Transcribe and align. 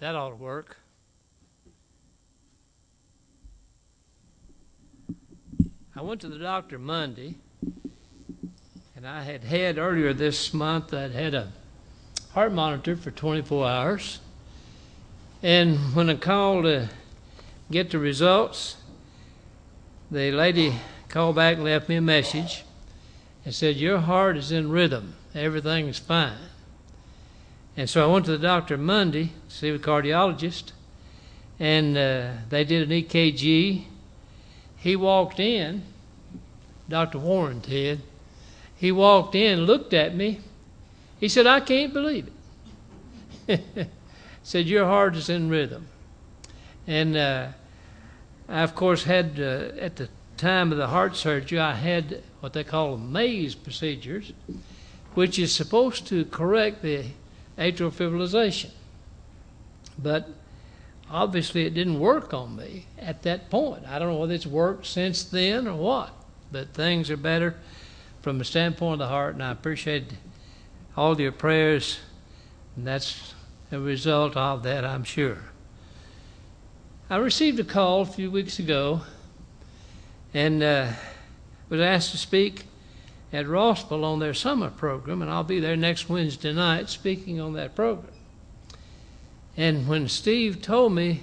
That 0.00 0.16
ought 0.16 0.30
to 0.30 0.36
work. 0.36 0.78
I 5.94 6.00
went 6.00 6.22
to 6.22 6.28
the 6.28 6.38
doctor 6.38 6.78
Monday, 6.78 7.34
and 8.96 9.06
I 9.06 9.22
had 9.24 9.44
had 9.44 9.76
earlier 9.76 10.14
this 10.14 10.54
month, 10.54 10.94
I'd 10.94 11.12
had 11.12 11.34
a 11.34 11.52
heart 12.32 12.54
monitor 12.54 12.96
for 12.96 13.10
24 13.10 13.68
hours. 13.68 14.20
And 15.42 15.76
when 15.94 16.08
I 16.08 16.14
called 16.14 16.64
to 16.64 16.88
get 17.70 17.90
the 17.90 17.98
results, 17.98 18.78
the 20.10 20.32
lady 20.32 20.76
called 21.10 21.36
back 21.36 21.56
and 21.56 21.64
left 21.64 21.90
me 21.90 21.96
a 21.96 22.00
message 22.00 22.64
and 23.44 23.54
said, 23.54 23.76
Your 23.76 23.98
heart 23.98 24.38
is 24.38 24.50
in 24.50 24.70
rhythm, 24.70 25.16
everything 25.34 25.88
is 25.88 25.98
fine. 25.98 26.38
And 27.76 27.88
so 27.88 28.04
I 28.04 28.12
went 28.12 28.24
to 28.26 28.32
the 28.32 28.38
doctor 28.38 28.76
Monday 28.76 29.32
see 29.48 29.70
the 29.70 29.78
cardiologist, 29.78 30.72
and 31.58 31.96
uh, 31.96 32.32
they 32.48 32.64
did 32.64 32.90
an 32.90 33.02
EKG. 33.02 33.84
He 34.76 34.96
walked 34.96 35.38
in, 35.38 35.82
Dr. 36.88 37.18
Warren 37.18 37.60
did. 37.60 38.00
He 38.76 38.90
walked 38.90 39.34
in, 39.34 39.60
looked 39.60 39.92
at 39.92 40.14
me. 40.14 40.40
He 41.18 41.28
said, 41.28 41.46
I 41.46 41.60
can't 41.60 41.92
believe 41.92 42.30
it. 43.46 43.88
said, 44.42 44.66
Your 44.66 44.86
heart 44.86 45.16
is 45.16 45.28
in 45.28 45.50
rhythm. 45.50 45.86
And 46.86 47.16
uh, 47.16 47.48
I, 48.48 48.62
of 48.62 48.74
course, 48.74 49.04
had, 49.04 49.38
uh, 49.38 49.78
at 49.78 49.96
the 49.96 50.08
time 50.38 50.72
of 50.72 50.78
the 50.78 50.88
heart 50.88 51.14
surgery, 51.14 51.60
I 51.60 51.74
had 51.74 52.22
what 52.40 52.54
they 52.54 52.64
call 52.64 52.96
maze 52.96 53.54
procedures, 53.54 54.32
which 55.14 55.38
is 55.38 55.54
supposed 55.54 56.06
to 56.06 56.24
correct 56.24 56.82
the 56.82 57.04
atrial 57.60 57.92
fibrillation. 57.92 58.70
But 59.98 60.28
obviously, 61.10 61.66
it 61.66 61.74
didn't 61.74 62.00
work 62.00 62.32
on 62.34 62.56
me 62.56 62.86
at 62.98 63.22
that 63.22 63.50
point. 63.50 63.84
I 63.86 63.98
don't 63.98 64.08
know 64.08 64.16
whether 64.16 64.34
it's 64.34 64.46
worked 64.46 64.86
since 64.86 65.22
then 65.22 65.68
or 65.68 65.76
what, 65.76 66.10
but 66.50 66.72
things 66.74 67.10
are 67.10 67.16
better 67.16 67.54
from 68.22 68.38
the 68.38 68.44
standpoint 68.44 68.94
of 68.94 68.98
the 69.00 69.08
heart, 69.08 69.34
and 69.34 69.42
I 69.42 69.50
appreciate 69.50 70.04
all 70.96 71.20
your 71.20 71.32
prayers, 71.32 72.00
and 72.76 72.86
that's 72.86 73.34
a 73.70 73.78
result 73.78 74.36
of 74.36 74.62
that, 74.64 74.84
I'm 74.84 75.04
sure. 75.04 75.38
I 77.08 77.16
received 77.16 77.58
a 77.60 77.64
call 77.64 78.02
a 78.02 78.06
few 78.06 78.30
weeks 78.30 78.58
ago 78.58 79.02
and 80.32 80.62
uh, 80.62 80.92
was 81.68 81.80
asked 81.80 82.12
to 82.12 82.18
speak 82.18 82.64
at 83.32 83.46
Rossville 83.46 84.04
on 84.04 84.18
their 84.18 84.34
summer 84.34 84.70
program, 84.70 85.22
and 85.22 85.30
I'll 85.30 85.44
be 85.44 85.60
there 85.60 85.76
next 85.76 86.08
Wednesday 86.08 86.52
night 86.52 86.88
speaking 86.88 87.40
on 87.40 87.52
that 87.54 87.74
program. 87.76 88.12
And 89.56 89.86
when 89.86 90.08
Steve 90.08 90.62
told 90.62 90.92
me 90.92 91.22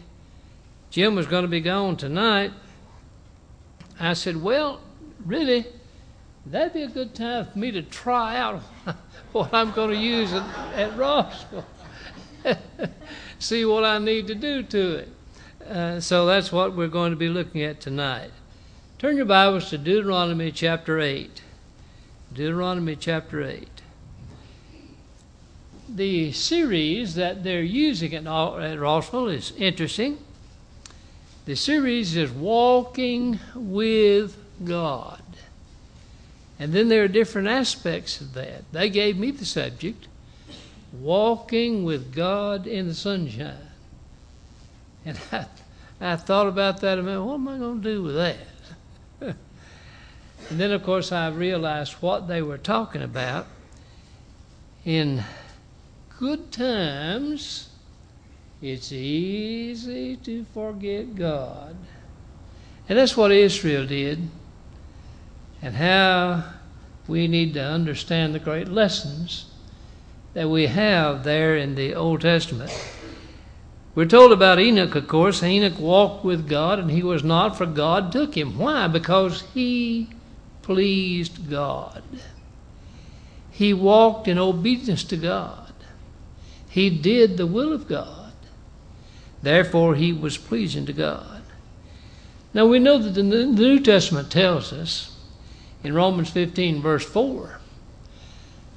Jim 0.90 1.16
was 1.16 1.28
going 1.28 1.44
to 1.44 1.50
be 1.50 1.62
gone 1.62 1.98
tonight, 1.98 2.52
I 4.00 4.14
said, 4.14 4.42
Well, 4.42 4.80
really, 5.26 5.66
that'd 6.46 6.74
be 6.74 6.84
a 6.84 6.88
good 6.88 7.14
time 7.14 7.48
for 7.48 7.58
me 7.58 7.72
to 7.72 7.82
try 7.82 8.38
out 8.38 8.62
what 9.32 9.54
I'm 9.54 9.72
going 9.72 9.90
to 9.90 9.98
use 9.98 10.34
at, 10.34 10.44
at 10.76 10.98
Rossville. 10.98 11.66
See 13.40 13.66
what 13.66 13.84
I 13.84 14.00
need 14.00 14.28
to 14.28 14.36
do 14.36 14.64
to 14.64 14.96
it. 14.96 15.10
Uh, 15.68 16.00
so 16.00 16.26
that's 16.26 16.52
what 16.52 16.76
we're 16.76 16.88
going 16.88 17.12
to 17.12 17.18
be 17.18 17.28
looking 17.28 17.62
at 17.62 17.82
tonight. 17.82 18.32
Turn 18.98 19.18
your 19.18 19.26
Bibles 19.26 19.70
to 19.70 19.78
Deuteronomy 19.78 20.52
chapter 20.52 21.00
8. 21.00 21.42
Deuteronomy 22.34 22.96
chapter 22.96 23.44
8. 23.44 23.68
The 25.90 26.32
series 26.34 27.16
that 27.16 27.44
they're 27.44 27.62
using 27.62 28.14
at, 28.14 28.28
at 28.28 28.80
Rossville 28.80 29.30
is 29.30 29.54
interesting. 29.58 30.18
The 31.46 31.56
series 31.56 32.18
is 32.18 32.30
Walking 32.30 33.40
with 33.56 34.38
God. 34.66 35.22
And 36.60 36.74
then 36.74 36.90
there 36.90 37.04
are 37.04 37.08
different 37.08 37.48
aspects 37.48 38.20
of 38.20 38.34
that. 38.34 38.64
They 38.72 38.90
gave 38.90 39.18
me 39.18 39.32
the 39.32 39.46
subject 39.46 40.08
Walking 40.92 41.84
with 41.84 42.14
God 42.14 42.68
in 42.68 42.88
the 42.88 42.94
Sunshine. 42.94 43.56
And 45.06 45.18
I, 45.32 45.46
I 46.02 46.16
thought 46.18 46.48
about 46.48 46.82
that 46.82 47.00
a 47.00 47.04
minute. 47.04 47.24
What 47.24 47.36
am 47.36 47.48
I 47.48 47.58
going 47.58 47.82
to 47.82 47.90
do 47.90 48.04
with 48.04 48.16
that? 48.16 49.36
And 50.50 50.60
then, 50.60 50.72
of 50.72 50.84
course, 50.84 51.12
I 51.12 51.28
realized 51.28 51.94
what 51.94 52.28
they 52.28 52.42
were 52.42 52.58
talking 52.58 53.02
about. 53.02 53.48
In 54.86 55.24
good 56.18 56.52
times, 56.52 57.70
it's 58.62 58.92
easy 58.92 60.16
to 60.16 60.46
forget 60.54 61.16
God. 61.16 61.76
And 62.88 62.98
that's 62.98 63.18
what 63.18 63.34
Israel 63.34 63.86
did, 63.86 64.30
and 65.62 65.76
how 65.76 66.46
we 67.08 67.28
need 67.28 67.54
to 67.56 67.62
understand 67.62 68.34
the 68.34 68.40
great 68.40 68.70
lessons 68.70 69.46
that 70.34 70.50
we 70.50 70.68
have 70.68 71.26
there 71.26 71.58
in 71.58 71.76
the 71.76 71.94
Old 71.94 72.22
Testament. 72.22 72.72
We're 73.94 74.06
told 74.06 74.32
about 74.32 74.60
Enoch, 74.60 74.96
of 74.96 75.08
course. 75.08 75.44
Enoch 75.44 75.80
walked 75.80 76.24
with 76.24 76.48
God, 76.48 76.80
and 76.80 76.90
he 76.90 77.04
was 77.04 77.24
not, 77.24 77.58
for 77.58 77.66
God 77.66 78.12
took 78.12 78.38
him. 78.38 78.58
Why? 78.58 78.88
Because 78.88 79.42
he 79.54 80.10
pleased 80.68 81.50
God. 81.50 82.04
He 83.50 83.74
walked 83.74 84.28
in 84.28 84.38
obedience 84.38 85.06
to 85.06 85.16
God. 85.16 85.74
He 86.68 86.90
did 86.90 87.38
the 87.38 87.48
will 87.48 87.72
of 87.72 87.88
God. 87.88 88.34
Therefore, 89.42 89.96
he 89.96 90.12
was 90.12 90.38
pleasing 90.38 90.86
to 90.86 90.92
God. 90.92 91.42
Now, 92.54 92.66
we 92.68 92.80
know 92.80 92.98
that 92.98 93.12
the 93.12 93.24
New 93.24 93.80
Testament 93.80 94.30
tells 94.30 94.74
us 94.74 95.18
in 95.86 95.94
Romans 95.94 96.32
15, 96.32 96.82
verse 96.82 97.06
4, 97.06 97.62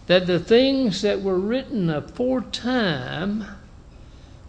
that 0.07 0.29
the 0.29 0.39
things 0.39 1.03
that 1.03 1.23
were 1.23 1.41
written 1.41 1.91
aforetime 1.91 3.47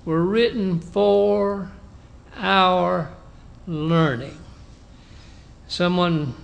were 0.06 0.23
written 0.23 0.79
for 0.79 1.72
our 2.38 3.09
learning. 3.66 4.38
Someone 5.68 6.35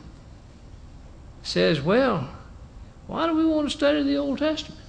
says, 1.48 1.82
well, 1.82 2.30
why 3.08 3.26
do 3.26 3.34
we 3.34 3.46
want 3.46 3.70
to 3.70 3.78
study 3.78 4.04
the 4.04 4.18
Old 4.18 4.40
Testament? 4.40 4.82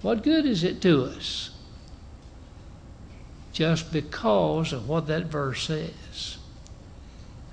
What 0.00 0.22
good 0.22 0.46
is 0.46 0.64
it 0.64 0.80
to 0.82 1.04
us? 1.04 1.50
Just 3.52 3.92
because 3.92 4.72
of 4.72 4.88
what 4.88 5.06
that 5.08 5.26
verse 5.26 5.66
says. 5.66 6.38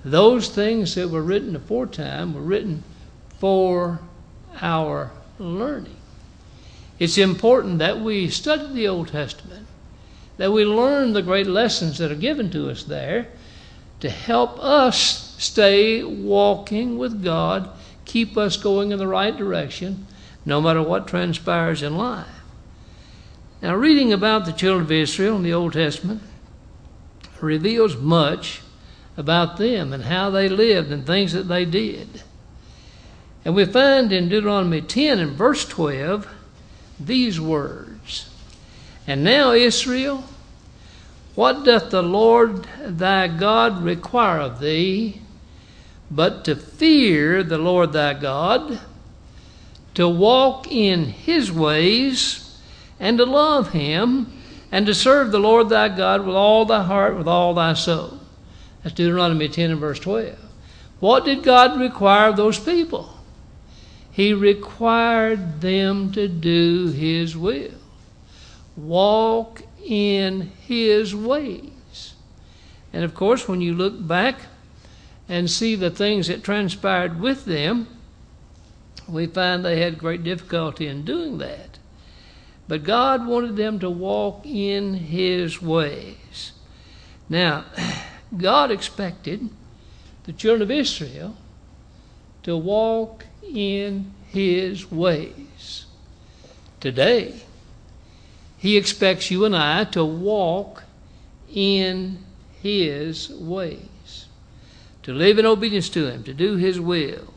Those 0.02 0.48
things 0.48 0.94
that 0.94 1.08
were 1.08 1.22
written 1.22 1.54
aforetime 1.54 2.34
were 2.34 2.40
written 2.40 2.82
for 3.38 4.00
our 4.60 5.10
learning. 5.38 5.96
It's 6.98 7.18
important 7.18 7.78
that 7.80 8.00
we 8.00 8.30
study 8.30 8.72
the 8.72 8.88
Old 8.88 9.08
Testament, 9.08 9.66
that 10.38 10.52
we 10.52 10.64
learn 10.64 11.12
the 11.12 11.22
great 11.22 11.46
lessons 11.46 11.98
that 11.98 12.10
are 12.12 12.16
given 12.16 12.50
to 12.50 12.70
us 12.70 12.84
there 12.84 13.28
to 14.00 14.08
help 14.08 14.58
us 14.58 15.23
stay 15.44 16.02
walking 16.02 16.98
with 16.98 17.22
God, 17.22 17.70
keep 18.04 18.36
us 18.36 18.56
going 18.56 18.92
in 18.92 18.98
the 18.98 19.06
right 19.06 19.36
direction, 19.36 20.06
no 20.44 20.60
matter 20.60 20.82
what 20.82 21.06
transpires 21.06 21.82
in 21.82 21.96
life. 21.96 22.26
Now, 23.62 23.74
reading 23.74 24.12
about 24.12 24.44
the 24.44 24.52
children 24.52 24.84
of 24.84 24.92
Israel 24.92 25.36
in 25.36 25.42
the 25.42 25.54
Old 25.54 25.72
Testament 25.72 26.22
reveals 27.40 27.96
much 27.96 28.60
about 29.16 29.56
them 29.58 29.92
and 29.92 30.04
how 30.04 30.30
they 30.30 30.48
lived 30.48 30.90
and 30.90 31.06
things 31.06 31.32
that 31.32 31.48
they 31.48 31.64
did. 31.64 32.22
And 33.44 33.54
we 33.54 33.64
find 33.64 34.12
in 34.12 34.28
Deuteronomy 34.28 34.80
10 34.80 35.18
and 35.18 35.32
verse 35.32 35.66
12 35.66 36.28
these 36.98 37.40
words 37.40 38.28
And 39.06 39.22
now, 39.22 39.52
Israel, 39.52 40.24
what 41.34 41.64
doth 41.64 41.90
the 41.90 42.02
Lord 42.02 42.66
thy 42.80 43.28
God 43.28 43.82
require 43.82 44.40
of 44.40 44.60
thee 44.60 45.20
but 46.10 46.44
to 46.44 46.56
fear 46.56 47.42
the 47.42 47.58
Lord 47.58 47.92
thy 47.92 48.14
God, 48.14 48.80
to 49.94 50.08
walk 50.08 50.70
in 50.70 51.04
his 51.04 51.50
ways, 51.50 52.58
and 53.00 53.18
to 53.18 53.24
love 53.24 53.72
him, 53.72 54.32
and 54.70 54.86
to 54.86 54.94
serve 54.94 55.30
the 55.30 55.38
Lord 55.38 55.68
thy 55.68 55.88
God 55.88 56.26
with 56.26 56.36
all 56.36 56.64
thy 56.64 56.82
heart, 56.82 57.16
with 57.16 57.28
all 57.28 57.54
thy 57.54 57.74
soul. 57.74 58.18
That's 58.82 58.94
Deuteronomy 58.94 59.48
10 59.48 59.70
and 59.70 59.80
verse 59.80 59.98
12. 59.98 60.38
What 61.00 61.24
did 61.24 61.42
God 61.42 61.78
require 61.78 62.30
of 62.30 62.36
those 62.36 62.58
people? 62.58 63.10
He 64.10 64.32
required 64.32 65.60
them 65.60 66.12
to 66.12 66.28
do 66.28 66.88
his 66.88 67.36
will, 67.36 67.72
walk 68.76 69.62
in 69.84 70.52
his 70.66 71.14
ways. 71.14 72.14
And 72.92 73.04
of 73.04 73.14
course, 73.14 73.48
when 73.48 73.60
you 73.60 73.74
look 73.74 74.06
back 74.06 74.40
and 75.28 75.50
see 75.50 75.74
the 75.74 75.90
things 75.90 76.28
that 76.28 76.44
transpired 76.44 77.20
with 77.20 77.44
them, 77.44 77.88
we 79.08 79.26
find 79.26 79.64
they 79.64 79.80
had 79.80 79.98
great 79.98 80.24
difficulty 80.24 80.86
in 80.86 81.04
doing 81.04 81.38
that. 81.38 81.78
But 82.66 82.84
God 82.84 83.26
wanted 83.26 83.56
them 83.56 83.78
to 83.80 83.90
walk 83.90 84.46
in 84.46 84.94
His 84.94 85.60
ways. 85.60 86.52
Now, 87.28 87.64
God 88.36 88.70
expected 88.70 89.50
the 90.24 90.32
children 90.32 90.62
of 90.62 90.70
Israel 90.70 91.36
to 92.42 92.56
walk 92.56 93.26
in 93.42 94.12
His 94.28 94.90
ways. 94.90 95.86
Today, 96.80 97.42
He 98.56 98.76
expects 98.76 99.30
you 99.30 99.44
and 99.44 99.56
I 99.56 99.84
to 99.84 100.04
walk 100.04 100.84
in 101.52 102.18
His 102.62 103.28
ways, 103.30 103.88
to 105.04 105.12
live 105.12 105.38
in 105.38 105.46
obedience 105.46 105.88
to 105.90 106.06
Him, 106.06 106.24
to 106.24 106.34
do 106.34 106.56
His 106.56 106.80
will. 106.80 107.32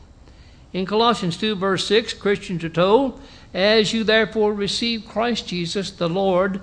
In 0.72 0.84
Colossians 0.84 1.36
2, 1.36 1.54
verse 1.54 1.86
6, 1.86 2.14
Christians 2.14 2.64
are 2.64 2.68
told, 2.68 3.20
As 3.54 3.92
you 3.92 4.04
therefore 4.04 4.52
receive 4.52 5.06
Christ 5.06 5.46
Jesus 5.46 5.90
the 5.90 6.08
Lord, 6.08 6.60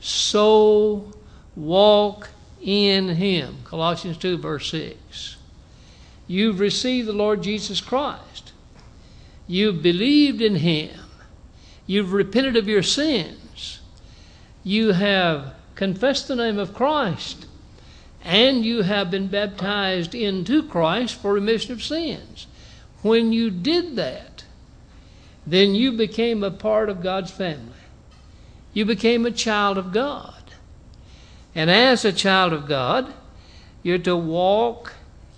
so 0.00 1.12
walk 1.54 2.30
in 2.60 3.08
Him. 3.10 3.58
Colossians 3.64 4.16
2, 4.16 4.38
verse 4.38 4.70
6. 4.70 5.36
You've 6.26 6.58
received 6.58 7.06
the 7.06 7.12
Lord 7.12 7.42
Jesus 7.42 7.80
Christ. 7.80 8.52
You've 9.46 9.82
believed 9.82 10.40
in 10.40 10.56
Him. 10.56 10.98
You've 11.86 12.12
repented 12.12 12.56
of 12.56 12.68
your 12.68 12.82
sins. 12.82 13.80
You 14.62 14.92
have 14.92 15.54
confessed 15.74 16.28
the 16.28 16.36
name 16.36 16.58
of 16.58 16.74
Christ. 16.74 17.43
And 18.24 18.64
you 18.64 18.82
have 18.82 19.10
been 19.10 19.28
baptized 19.28 20.14
into 20.14 20.62
Christ 20.62 21.14
for 21.14 21.34
remission 21.34 21.72
of 21.72 21.82
sins. 21.82 22.46
When 23.02 23.32
you 23.32 23.50
did 23.50 23.96
that, 23.96 24.44
then 25.46 25.74
you 25.74 25.92
became 25.92 26.42
a 26.42 26.50
part 26.50 26.88
of 26.88 27.02
God's 27.02 27.30
family. 27.30 27.72
You 28.72 28.86
became 28.86 29.26
a 29.26 29.30
child 29.30 29.76
of 29.76 29.92
God. 29.92 30.34
And 31.54 31.70
as 31.70 32.04
a 32.04 32.12
child 32.12 32.52
of 32.52 32.66
God, 32.66 33.12
you're 33.82 33.98
to 33.98 34.16
walk 34.16 34.94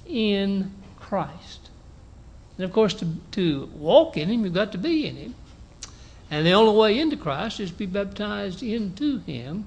in 0.06 0.72
Christ. 0.98 1.70
And 2.56 2.64
of 2.64 2.72
course, 2.72 2.94
to, 2.94 3.06
to 3.32 3.68
walk 3.74 4.16
in 4.16 4.30
Him, 4.30 4.44
you've 4.44 4.54
got 4.54 4.72
to 4.72 4.78
be 4.78 5.06
in 5.06 5.16
Him. 5.16 5.34
And 6.30 6.46
the 6.46 6.52
only 6.52 6.76
way 6.76 6.98
into 6.98 7.16
Christ 7.16 7.60
is 7.60 7.70
to 7.70 7.76
be 7.76 7.86
baptized 7.86 8.62
into 8.62 9.18
Him. 9.20 9.66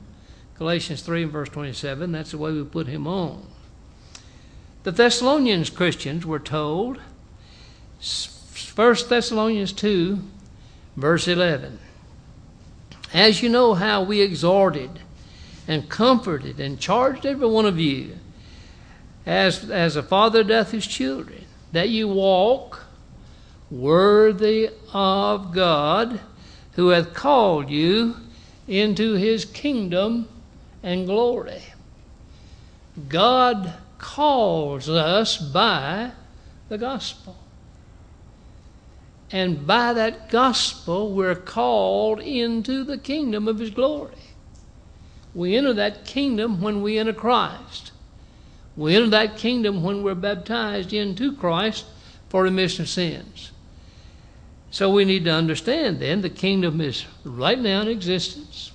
Galatians 0.59 1.01
3 1.01 1.23
and 1.23 1.31
verse 1.31 1.47
27, 1.47 2.11
that's 2.11 2.31
the 2.31 2.37
way 2.37 2.51
we 2.51 2.65
put 2.65 2.85
Him 2.85 3.07
on. 3.07 3.47
The 4.83 4.91
Thessalonians 4.91 5.69
Christians 5.69 6.25
were 6.25 6.37
told 6.37 6.97
1 8.75 8.95
Thessalonians 9.07 9.71
2, 9.71 10.19
verse 10.97 11.29
11. 11.29 11.79
As 13.13 13.41
you 13.41 13.47
know 13.47 13.73
how 13.73 14.03
we 14.03 14.19
exhorted 14.19 14.99
and 15.65 15.87
comforted 15.87 16.59
and 16.59 16.77
charged 16.77 17.25
every 17.25 17.47
one 17.47 17.65
of 17.65 17.79
you, 17.79 18.17
as, 19.25 19.71
as 19.71 19.95
a 19.95 20.03
father 20.03 20.43
doth 20.43 20.71
his 20.71 20.85
children, 20.85 21.45
that 21.71 21.87
you 21.87 22.09
walk 22.09 22.83
worthy 23.71 24.71
of 24.91 25.53
God, 25.53 26.19
who 26.73 26.89
hath 26.89 27.13
called 27.13 27.69
you 27.69 28.17
into 28.67 29.13
his 29.13 29.45
kingdom 29.45 30.27
and 30.83 31.05
glory. 31.05 31.63
God 33.07 33.73
calls 33.97 34.89
us 34.89 35.37
by 35.37 36.11
the 36.69 36.77
gospel. 36.77 37.35
And 39.31 39.67
by 39.67 39.93
that 39.93 40.29
gospel, 40.29 41.13
we're 41.13 41.35
called 41.35 42.19
into 42.19 42.83
the 42.83 42.97
kingdom 42.97 43.47
of 43.47 43.59
His 43.59 43.69
glory. 43.69 44.15
We 45.35 45.55
enter 45.55 45.73
that 45.73 46.05
kingdom 46.05 46.61
when 46.61 46.81
we 46.81 46.97
enter 46.97 47.13
Christ. 47.13 47.91
We 48.75 48.95
enter 48.95 49.09
that 49.09 49.37
kingdom 49.37 49.83
when 49.83 50.03
we're 50.03 50.15
baptized 50.15 50.93
into 50.93 51.35
Christ 51.35 51.85
for 52.29 52.43
remission 52.43 52.83
of 52.83 52.89
sins. 52.89 53.51
So 54.71 54.89
we 54.89 55.05
need 55.05 55.25
to 55.25 55.31
understand 55.31 55.99
then 55.99 56.21
the 56.21 56.29
kingdom 56.29 56.81
is 56.81 57.05
right 57.23 57.59
now 57.59 57.81
in 57.81 57.87
existence. 57.87 58.71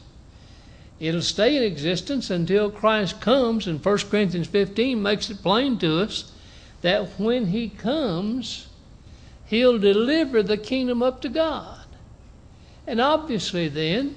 It'll 1.05 1.21
stay 1.21 1.59
in 1.59 1.63
existence 1.63 2.31
until 2.31 2.71
Christ 2.71 3.21
comes, 3.21 3.67
and 3.67 3.85
1 3.85 3.99
Corinthians 4.11 4.47
15 4.47 5.03
makes 5.03 5.29
it 5.29 5.43
plain 5.43 5.77
to 5.81 6.01
us 6.01 6.33
that 6.81 7.21
when 7.21 7.49
He 7.49 7.69
comes, 7.69 8.69
he'll 9.45 9.79
deliver 9.79 10.43
the 10.43 10.57
kingdom 10.57 11.03
up 11.03 11.21
to 11.21 11.29
God. 11.29 11.85
And 12.87 13.03
obviously, 13.03 13.69
then, 13.69 14.17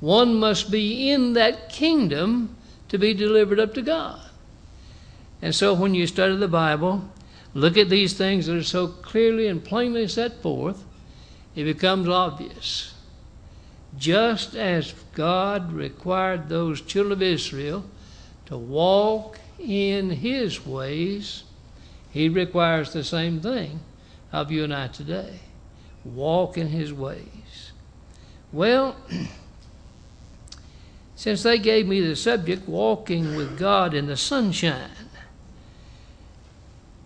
one 0.00 0.34
must 0.34 0.70
be 0.70 1.10
in 1.10 1.32
that 1.32 1.70
kingdom 1.70 2.56
to 2.90 2.98
be 2.98 3.14
delivered 3.14 3.58
up 3.58 3.72
to 3.72 3.80
God. 3.80 4.20
And 5.40 5.54
so, 5.54 5.72
when 5.72 5.94
you 5.94 6.06
study 6.06 6.36
the 6.36 6.46
Bible, 6.46 7.08
look 7.54 7.78
at 7.78 7.88
these 7.88 8.12
things 8.12 8.44
that 8.44 8.56
are 8.56 8.62
so 8.62 8.86
clearly 8.86 9.46
and 9.46 9.64
plainly 9.64 10.08
set 10.08 10.42
forth, 10.42 10.84
it 11.54 11.64
becomes 11.64 12.06
obvious. 12.06 12.89
Just 13.98 14.54
as 14.54 14.94
God 15.14 15.72
required 15.72 16.48
those 16.48 16.80
children 16.80 17.12
of 17.12 17.22
Israel 17.22 17.84
to 18.46 18.56
walk 18.56 19.38
in 19.58 20.10
His 20.10 20.64
ways, 20.64 21.44
He 22.10 22.28
requires 22.28 22.92
the 22.92 23.04
same 23.04 23.40
thing 23.40 23.80
of 24.32 24.50
you 24.50 24.64
and 24.64 24.74
I 24.74 24.88
today. 24.88 25.40
Walk 26.04 26.56
in 26.56 26.68
his 26.68 26.92
ways. 26.92 27.72
Well, 28.52 28.96
since 31.16 31.42
they 31.42 31.58
gave 31.58 31.86
me 31.86 32.00
the 32.00 32.16
subject, 32.16 32.68
walking 32.68 33.36
with 33.36 33.58
God 33.58 33.94
in 33.94 34.06
the 34.06 34.16
sunshine, 34.16 34.90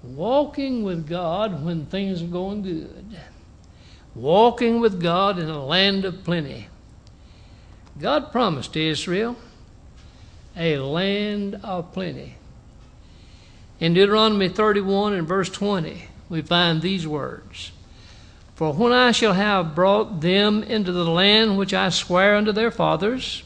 walking 0.02 0.84
with 0.84 1.08
God 1.08 1.64
when 1.64 1.86
things 1.86 2.22
are 2.22 2.26
going 2.26 2.62
good, 2.62 3.18
walking 4.14 4.80
with 4.80 5.02
God 5.02 5.38
in 5.38 5.48
a 5.48 5.64
land 5.64 6.04
of 6.04 6.22
plenty. 6.24 6.68
God 8.00 8.32
promised 8.32 8.76
Israel 8.76 9.36
a 10.56 10.78
land 10.78 11.60
of 11.62 11.92
plenty. 11.92 12.34
In 13.78 13.94
Deuteronomy 13.94 14.48
31 14.48 15.14
and 15.14 15.28
verse 15.28 15.48
20, 15.48 16.08
we 16.28 16.42
find 16.42 16.82
these 16.82 17.06
words 17.06 17.70
For 18.56 18.72
when 18.72 18.92
I 18.92 19.12
shall 19.12 19.34
have 19.34 19.74
brought 19.74 20.20
them 20.20 20.62
into 20.64 20.90
the 20.90 21.04
land 21.04 21.56
which 21.56 21.72
I 21.72 21.88
swear 21.88 22.36
unto 22.36 22.50
their 22.50 22.70
fathers, 22.70 23.44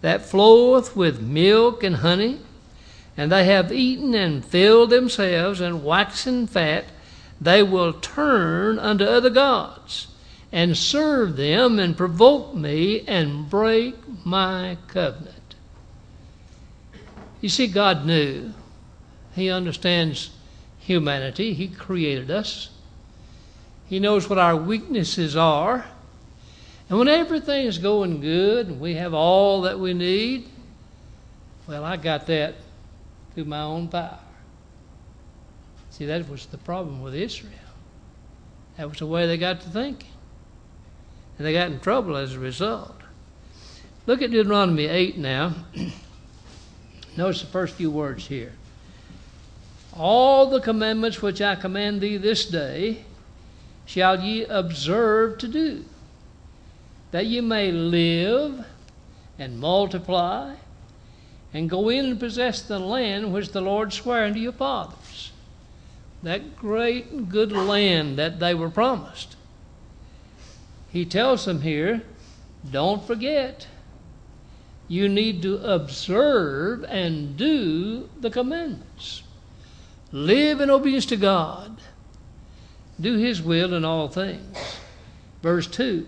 that 0.00 0.24
floweth 0.24 0.96
with 0.96 1.20
milk 1.20 1.82
and 1.84 1.96
honey, 1.96 2.40
and 3.16 3.30
they 3.30 3.44
have 3.44 3.72
eaten 3.72 4.14
and 4.14 4.44
filled 4.44 4.90
themselves 4.90 5.60
and 5.60 5.84
waxen 5.84 6.46
fat, 6.46 6.84
they 7.40 7.62
will 7.62 7.92
turn 7.92 8.78
unto 8.78 9.04
other 9.04 9.30
gods 9.30 10.08
and 10.50 10.76
serve 10.76 11.36
them 11.36 11.78
and 11.78 11.96
provoke 11.96 12.54
me 12.54 13.04
and 13.06 13.48
break 13.50 13.94
my 14.24 14.78
covenant. 14.88 15.54
You 17.40 17.48
see, 17.48 17.66
God 17.66 18.06
knew. 18.06 18.52
He 19.34 19.50
understands 19.50 20.30
humanity. 20.78 21.52
He 21.54 21.68
created 21.68 22.30
us. 22.30 22.70
He 23.86 24.00
knows 24.00 24.28
what 24.28 24.38
our 24.38 24.56
weaknesses 24.56 25.36
are. 25.36 25.84
And 26.88 26.98
when 26.98 27.08
everything 27.08 27.66
is 27.66 27.78
going 27.78 28.20
good 28.20 28.68
and 28.68 28.80
we 28.80 28.94
have 28.94 29.14
all 29.14 29.62
that 29.62 29.78
we 29.78 29.92
need, 29.94 30.48
well, 31.66 31.84
I 31.84 31.96
got 31.96 32.26
that 32.26 32.54
through 33.34 33.44
my 33.44 33.60
own 33.60 33.88
power. 33.88 34.18
See, 35.90 36.06
that 36.06 36.28
was 36.28 36.46
the 36.46 36.58
problem 36.58 37.02
with 37.02 37.14
Israel. 37.14 37.52
That 38.76 38.88
was 38.88 38.98
the 38.98 39.06
way 39.06 39.26
they 39.26 39.36
got 39.36 39.60
to 39.60 39.68
thinking. 39.68 40.08
And 41.38 41.46
they 41.46 41.52
got 41.52 41.70
in 41.70 41.80
trouble 41.80 42.16
as 42.16 42.34
a 42.34 42.38
result. 42.38 42.96
Look 44.06 44.22
at 44.22 44.30
Deuteronomy 44.30 44.86
8 44.86 45.18
now. 45.18 45.54
Notice 47.16 47.40
the 47.40 47.46
first 47.46 47.76
few 47.76 47.90
words 47.90 48.26
here 48.26 48.52
all 49.98 50.46
the 50.46 50.60
commandments 50.60 51.20
which 51.20 51.42
I 51.42 51.56
command 51.56 52.00
thee 52.00 52.16
this 52.16 52.46
day 52.46 53.04
shall 53.84 54.22
ye 54.22 54.44
observe 54.44 55.38
to 55.38 55.48
do, 55.48 55.84
that 57.10 57.26
ye 57.26 57.40
may 57.40 57.72
live 57.72 58.64
and 59.38 59.58
multiply 59.58 60.54
and 61.52 61.68
go 61.68 61.88
in 61.88 62.04
and 62.04 62.20
possess 62.20 62.62
the 62.62 62.78
land 62.78 63.32
which 63.32 63.50
the 63.50 63.60
Lord 63.60 63.92
sware 63.92 64.24
unto 64.24 64.38
your 64.38 64.52
fathers. 64.52 65.32
That 66.22 66.56
great 66.56 67.06
and 67.06 67.28
good 67.28 67.52
land 67.52 68.18
that 68.18 68.38
they 68.38 68.54
were 68.54 68.70
promised. 68.70 69.36
He 70.98 71.04
tells 71.04 71.44
them 71.44 71.62
here, 71.62 72.02
don't 72.68 73.06
forget. 73.06 73.68
You 74.88 75.08
need 75.08 75.42
to 75.42 75.58
observe 75.58 76.82
and 76.82 77.36
do 77.36 78.08
the 78.18 78.30
commandments. 78.30 79.22
Live 80.10 80.60
in 80.60 80.70
obedience 80.70 81.06
to 81.06 81.16
God. 81.16 81.80
Do 83.00 83.16
His 83.16 83.40
will 83.40 83.74
in 83.74 83.84
all 83.84 84.08
things. 84.08 84.58
Verse 85.40 85.68
2 85.68 86.04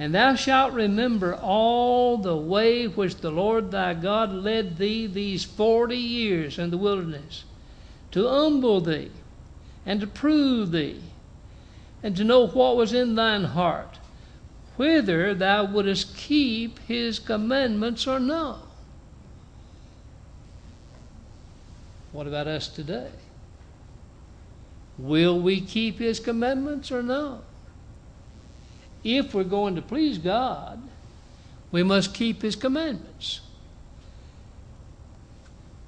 And 0.00 0.12
thou 0.12 0.34
shalt 0.34 0.72
remember 0.72 1.36
all 1.36 2.18
the 2.18 2.36
way 2.36 2.88
which 2.88 3.18
the 3.18 3.30
Lord 3.30 3.70
thy 3.70 3.94
God 3.94 4.32
led 4.32 4.78
thee 4.78 5.06
these 5.06 5.44
forty 5.44 5.96
years 5.96 6.58
in 6.58 6.70
the 6.70 6.76
wilderness, 6.76 7.44
to 8.10 8.26
humble 8.26 8.80
thee, 8.80 9.12
and 9.86 10.00
to 10.00 10.08
prove 10.08 10.72
thee, 10.72 11.00
and 12.02 12.16
to 12.16 12.24
know 12.24 12.46
what 12.46 12.76
was 12.76 12.92
in 12.92 13.14
thine 13.14 13.44
heart, 13.44 13.98
whether 14.76 15.34
thou 15.34 15.64
wouldest 15.64 16.16
keep 16.16 16.78
his 16.80 17.18
commandments 17.18 18.06
or 18.06 18.20
no. 18.20 18.58
What 22.12 22.26
about 22.26 22.46
us 22.46 22.68
today? 22.68 23.10
Will 24.98 25.40
we 25.40 25.60
keep 25.60 25.98
his 25.98 26.20
commandments 26.20 26.90
or 26.90 27.02
no? 27.02 27.42
if 29.06 29.34
we're 29.34 29.44
going 29.44 29.76
to 29.76 29.82
please 29.82 30.18
God, 30.18 30.82
we 31.70 31.82
must 31.82 32.14
keep 32.14 32.42
His 32.42 32.56
commandments. 32.56 33.40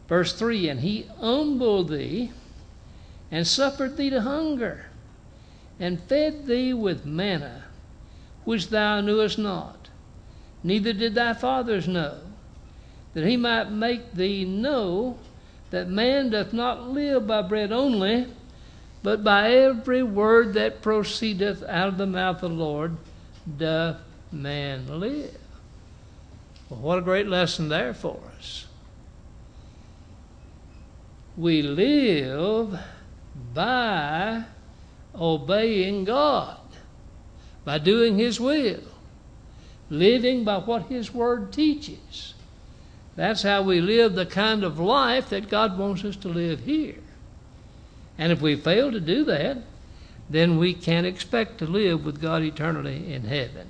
Verse 0.09 0.33
3 0.33 0.69
And 0.69 0.81
He 0.81 1.09
humbled 1.19 1.89
thee 1.89 2.31
and 3.31 3.47
suffered 3.47 3.97
thee 3.97 4.11
to 4.11 4.23
hunger 4.23 4.87
and 5.79 6.01
fed 6.01 6.47
thee 6.47 6.73
with 6.73 7.05
manna, 7.05 7.65
which 8.45 8.69
thou 8.69 9.01
knewest 9.01 9.39
not, 9.39 9.89
neither 10.63 10.93
did 10.93 11.15
thy 11.15 11.33
fathers 11.35 11.87
know, 11.87 12.19
that 13.15 13.27
He 13.27 13.37
might 13.37 13.71
make 13.71 14.13
thee 14.13 14.45
know 14.45 15.19
that 15.71 15.89
man 15.89 16.31
doth 16.31 16.53
not 16.53 16.89
live 16.89 17.27
by 17.27 17.43
bread 17.43 17.73
only, 17.73 18.27
but 19.03 19.23
by 19.23 19.53
every 19.53 20.03
word 20.03 20.55
that 20.55 20.83
proceedeth 20.83 21.63
out 21.63 21.89
of 21.89 21.99
the 21.99 22.07
mouth 22.07 22.43
of 22.43 22.51
the 22.51 22.57
Lord 22.57 22.97
doth 23.57 23.99
man 24.33 25.01
live? 25.01 25.37
Well, 26.69 26.81
what 26.81 26.99
a 26.99 27.03
great 27.03 27.29
lesson 27.29 27.69
there 27.69 27.95
for 27.95 28.21
us. 28.37 28.67
We 31.37 31.63
live 31.63 32.79
by 33.55 34.45
obeying 35.21 36.05
God, 36.05 36.59
by 37.65 37.79
doing 37.79 38.19
His 38.19 38.41
will, 38.41 38.83
living 39.91 40.45
by 40.45 40.59
what 40.59 40.85
His 40.85 41.13
Word 41.13 41.53
teaches. 41.53 42.35
That's 43.17 43.43
how 43.43 43.63
we 43.63 43.81
live 43.81 44.15
the 44.15 44.27
kind 44.27 44.63
of 44.63 44.79
life 44.79 45.31
that 45.31 45.49
God 45.49 45.77
wants 45.77 46.05
us 46.05 46.17
to 46.17 46.29
live 46.29 46.61
here. 46.61 47.01
And 48.17 48.33
if 48.33 48.41
we 48.41 48.57
fail 48.57 48.93
to 48.93 49.01
do 49.01 49.25
that, 49.25 49.59
then 50.31 50.59
we 50.59 50.75
can't 50.75 51.07
expect 51.07 51.59
to 51.59 51.67
live 51.67 52.05
with 52.05 52.21
God 52.21 52.43
eternally 52.43 53.13
in 53.13 53.25
heaven. 53.25 53.69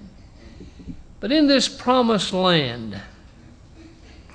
But 1.20 1.32
in 1.32 1.46
this 1.46 1.68
promised 1.68 2.32
land, 2.32 3.00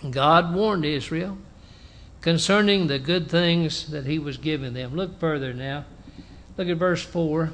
God 0.10 0.54
warned 0.54 0.86
Israel 0.86 1.38
concerning 2.22 2.88
the 2.88 3.00
good 3.00 3.30
things 3.30 3.92
that 3.92 4.06
He 4.06 4.20
was 4.20 4.38
giving 4.38 4.74
them. 4.74 4.96
Look 4.96 5.20
further 5.20 5.54
now. 5.54 5.86
Look 6.58 6.68
at 6.68 6.78
verse 6.78 7.04
4. 7.04 7.52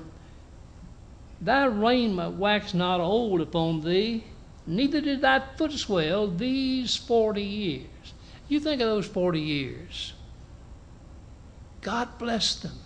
Thy 1.41 1.65
raiment 1.65 2.36
waxed 2.36 2.75
not 2.75 3.00
old 3.00 3.39
upon 3.39 3.82
thee, 3.82 4.25
neither 4.68 5.00
did 5.00 5.22
thy 5.22 5.39
foot 5.56 5.72
swell 5.72 6.27
these 6.27 6.98
forty 6.98 7.44
years. 7.44 8.13
You 8.50 8.60
think 8.60 8.82
of 8.82 8.88
those 8.88 9.08
forty 9.08 9.39
years. 9.39 10.13
God 11.82 12.18
blessed 12.18 12.63
them. 12.63 12.79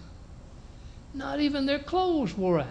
Not 1.15 1.39
even 1.39 1.65
their 1.65 1.79
clothes 1.79 2.37
wore 2.37 2.59
out. 2.59 2.67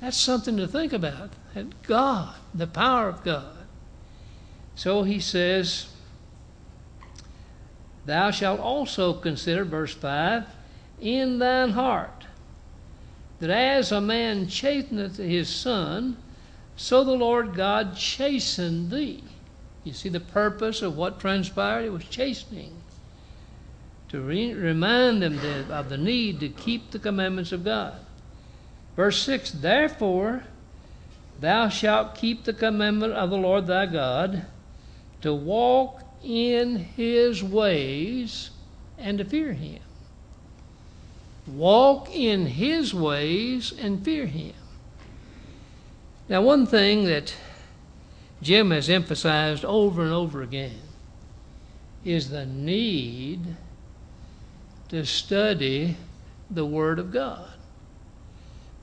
That's 0.00 0.16
something 0.16 0.56
to 0.56 0.68
think 0.68 0.92
about. 0.92 1.30
That 1.54 1.82
God, 1.82 2.36
the 2.54 2.68
power 2.68 3.08
of 3.08 3.24
God. 3.24 3.56
So 4.76 5.02
he 5.02 5.18
says, 5.18 5.88
Thou 8.06 8.30
shalt 8.30 8.60
also 8.60 9.12
consider, 9.12 9.64
verse 9.64 9.92
5, 9.92 10.46
in 11.00 11.38
thine 11.38 11.70
heart, 11.70 12.26
that 13.40 13.50
as 13.50 13.92
a 13.92 14.00
man 14.00 14.48
chasteneth 14.48 15.16
his 15.16 15.48
son, 15.48 16.16
so 16.76 17.04
the 17.04 17.12
Lord 17.12 17.54
God 17.54 17.96
chastened 17.96 18.90
thee. 18.90 19.22
You 19.84 19.92
see 19.92 20.08
the 20.08 20.20
purpose 20.20 20.82
of 20.82 20.96
what 20.96 21.20
transpired? 21.20 21.84
It 21.84 21.92
was 21.92 22.04
chastening 22.04 22.74
to 24.08 24.20
re- 24.20 24.54
remind 24.54 25.22
them 25.22 25.38
of 25.70 25.88
the 25.88 25.98
need 25.98 26.40
to 26.40 26.48
keep 26.48 26.90
the 26.90 26.98
commandments 26.98 27.52
of 27.52 27.64
God. 27.64 27.94
Verse 28.96 29.22
6 29.22 29.52
Therefore, 29.52 30.44
thou 31.40 31.68
shalt 31.68 32.14
keep 32.14 32.44
the 32.44 32.52
commandment 32.52 33.12
of 33.12 33.30
the 33.30 33.36
Lord 33.36 33.66
thy 33.66 33.86
God, 33.86 34.46
to 35.20 35.34
walk 35.34 36.02
in 36.22 36.76
his 36.76 37.42
ways 37.42 38.50
and 38.96 39.18
to 39.18 39.24
fear 39.24 39.52
him. 39.52 39.80
Walk 41.48 42.14
in 42.14 42.46
his 42.46 42.92
ways 42.92 43.72
and 43.72 44.04
fear 44.04 44.26
him. 44.26 44.54
Now, 46.28 46.42
one 46.42 46.66
thing 46.66 47.04
that 47.04 47.34
Jim 48.42 48.70
has 48.70 48.90
emphasized 48.90 49.64
over 49.64 50.02
and 50.02 50.12
over 50.12 50.42
again 50.42 50.80
is 52.04 52.30
the 52.30 52.46
need 52.46 53.56
to 54.88 55.04
study 55.04 55.96
the 56.50 56.64
Word 56.64 56.98
of 56.98 57.12
God. 57.12 57.48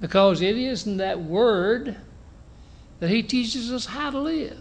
Because 0.01 0.41
it 0.41 0.57
is 0.57 0.85
in 0.85 0.97
that 0.97 1.21
Word 1.21 1.95
that 2.99 3.09
He 3.09 3.23
teaches 3.23 3.71
us 3.71 3.85
how 3.85 4.09
to 4.09 4.19
live. 4.19 4.59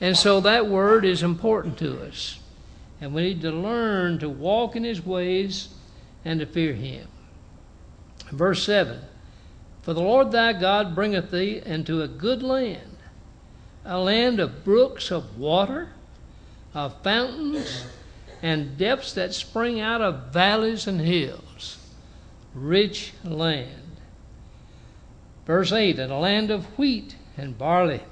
And 0.00 0.16
so 0.16 0.40
that 0.40 0.66
Word 0.66 1.04
is 1.04 1.22
important 1.22 1.78
to 1.78 2.02
us. 2.02 2.38
And 3.00 3.14
we 3.14 3.22
need 3.22 3.42
to 3.42 3.50
learn 3.50 4.18
to 4.20 4.28
walk 4.28 4.76
in 4.76 4.84
His 4.84 5.04
ways 5.04 5.68
and 6.24 6.40
to 6.40 6.46
fear 6.46 6.72
Him. 6.72 7.08
Verse 8.30 8.64
7 8.64 9.00
For 9.82 9.92
the 9.92 10.00
Lord 10.00 10.32
thy 10.32 10.52
God 10.52 10.94
bringeth 10.94 11.30
thee 11.30 11.60
into 11.64 12.02
a 12.02 12.08
good 12.08 12.42
land, 12.42 12.96
a 13.84 13.98
land 13.98 14.40
of 14.40 14.64
brooks 14.64 15.10
of 15.10 15.38
water, 15.38 15.90
of 16.72 17.02
fountains 17.02 17.84
and 18.42 18.76
depths 18.76 19.12
that 19.14 19.32
spring 19.32 19.80
out 19.80 20.02
of 20.02 20.32
valleys 20.32 20.86
and 20.86 21.00
hills, 21.00 21.78
rich 22.54 23.12
land. 23.24 23.96
Verse 25.46 25.72
8 25.72 25.98
And 25.98 26.12
a 26.12 26.16
land 26.16 26.50
of 26.50 26.66
wheat 26.78 27.16
and 27.36 27.56
barley, 27.56 28.02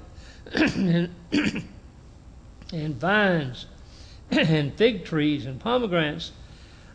and, 0.53 1.13
and 2.71 2.95
vines, 2.95 3.65
and 4.31 4.73
fig 4.73 5.05
trees, 5.05 5.45
and 5.45 5.59
pomegranates, 5.59 6.31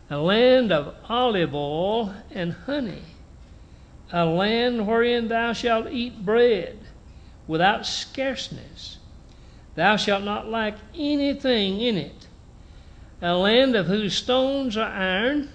a 0.09 0.17
land 0.17 0.71
of 0.71 0.95
olive 1.07 1.53
oil 1.53 2.13
and 2.31 2.53
honey, 2.53 3.03
a 4.11 4.25
land 4.25 4.87
wherein 4.87 5.27
thou 5.27 5.53
shalt 5.53 5.87
eat 5.91 6.25
bread 6.25 6.79
without 7.47 7.85
scarceness. 7.85 8.97
Thou 9.75 9.95
shalt 9.95 10.23
not 10.23 10.47
lack 10.47 10.77
anything 10.95 11.79
in 11.79 11.97
it 11.97 12.27
a 13.21 13.35
land 13.35 13.75
of 13.75 13.87
whose 13.87 14.15
stones 14.15 14.77
are 14.77 14.89
iron, 14.89 15.49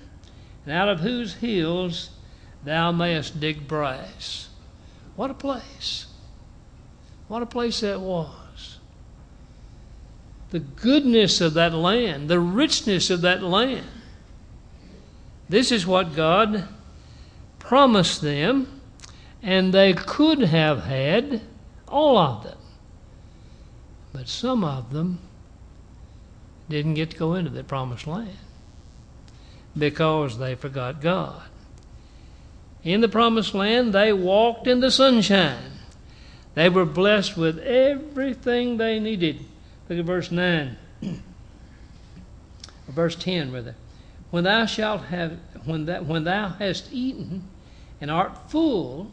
and 0.64 0.74
out 0.74 0.88
of 0.88 1.00
whose 1.00 1.34
hills 1.34 2.10
thou 2.64 2.92
mayest 2.92 3.40
dig 3.40 3.66
brass. 3.66 4.48
What 5.16 5.30
a 5.30 5.34
place! 5.34 6.06
What 7.28 7.42
a 7.42 7.46
place 7.46 7.80
that 7.80 8.00
was. 8.00 8.78
The 10.50 10.60
goodness 10.60 11.40
of 11.40 11.54
that 11.54 11.72
land, 11.72 12.28
the 12.28 12.40
richness 12.40 13.10
of 13.10 13.22
that 13.22 13.42
land. 13.42 13.86
This 15.48 15.70
is 15.70 15.86
what 15.86 16.14
God 16.14 16.68
promised 17.58 18.20
them, 18.22 18.80
and 19.42 19.72
they 19.72 19.92
could 19.92 20.40
have 20.40 20.84
had 20.84 21.42
all 21.88 22.16
of 22.16 22.44
them. 22.44 22.58
But 24.12 24.28
some 24.28 24.64
of 24.64 24.92
them 24.92 25.18
didn't 26.68 26.94
get 26.94 27.10
to 27.10 27.16
go 27.16 27.34
into 27.34 27.50
the 27.50 27.64
promised 27.64 28.06
land 28.06 28.36
because 29.76 30.38
they 30.38 30.54
forgot 30.54 31.00
God. 31.00 31.42
In 32.82 33.00
the 33.00 33.08
promised 33.08 33.54
land, 33.54 33.92
they 33.92 34.12
walked 34.12 34.66
in 34.66 34.80
the 34.80 34.90
sunshine. 34.90 35.72
They 36.54 36.68
were 36.68 36.84
blessed 36.84 37.36
with 37.36 37.58
everything 37.58 38.76
they 38.76 39.00
needed. 39.00 39.40
Look 39.88 39.98
at 39.98 40.04
verse 40.04 40.30
9. 40.30 40.76
or 41.02 41.12
verse 42.88 43.16
10, 43.16 43.52
rather. 43.52 43.74
When 44.34 44.42
thou 44.42 44.66
shalt 44.66 45.02
have 45.02 45.38
when 45.64 45.84
that 45.84 46.06
when 46.06 46.24
thou 46.24 46.48
hast 46.48 46.88
eaten 46.92 47.44
and 48.00 48.10
art 48.10 48.50
full, 48.50 49.12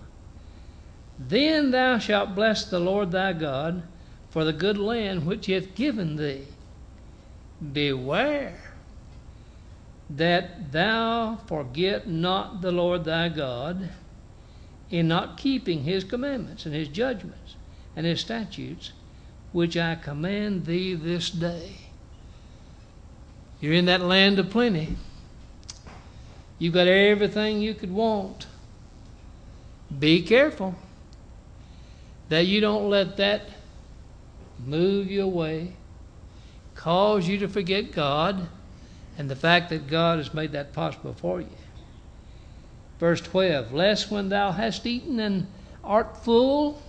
then 1.19 1.69
thou 1.69 1.99
shalt 1.99 2.33
bless 2.33 2.65
the 2.65 2.79
Lord 2.79 3.11
thy 3.11 3.33
God 3.33 3.83
for 4.31 4.43
the 4.43 4.51
good 4.51 4.79
land 4.79 5.27
which 5.27 5.45
he 5.45 5.53
hath 5.53 5.75
given 5.75 6.15
thee. 6.15 6.47
Beware 7.71 8.73
that 10.09 10.71
thou 10.71 11.35
forget 11.45 12.07
not 12.07 12.61
the 12.63 12.71
Lord 12.71 13.03
thy 13.03 13.29
God 13.29 13.91
in 14.89 15.07
not 15.07 15.37
keeping 15.37 15.83
his 15.83 16.03
commandments 16.03 16.65
and 16.65 16.73
his 16.73 16.87
judgments 16.87 17.57
and 17.95 18.07
his 18.07 18.21
statutes, 18.21 18.91
which 19.51 19.77
I 19.77 19.93
command 19.93 20.65
thee 20.65 20.95
this 20.95 21.29
day. 21.29 21.75
You're 23.59 23.75
in 23.75 23.85
that 23.85 24.01
land 24.01 24.39
of 24.39 24.49
plenty. 24.49 24.97
You've 26.61 26.75
got 26.75 26.85
everything 26.85 27.59
you 27.59 27.73
could 27.73 27.91
want. 27.91 28.45
Be 29.97 30.21
careful 30.21 30.75
that 32.29 32.45
you 32.45 32.61
don't 32.61 32.87
let 32.87 33.17
that 33.17 33.41
move 34.63 35.09
you 35.09 35.23
away, 35.23 35.73
cause 36.75 37.27
you 37.27 37.39
to 37.39 37.47
forget 37.47 37.91
God 37.91 38.47
and 39.17 39.27
the 39.27 39.35
fact 39.35 39.71
that 39.71 39.87
God 39.87 40.19
has 40.19 40.35
made 40.35 40.51
that 40.51 40.71
possible 40.71 41.15
for 41.15 41.41
you. 41.41 41.49
Verse 42.99 43.21
12 43.21 43.73
Lest 43.73 44.11
when 44.11 44.29
thou 44.29 44.51
hast 44.51 44.85
eaten 44.85 45.19
and 45.19 45.47
art 45.83 46.15
full, 46.15 46.79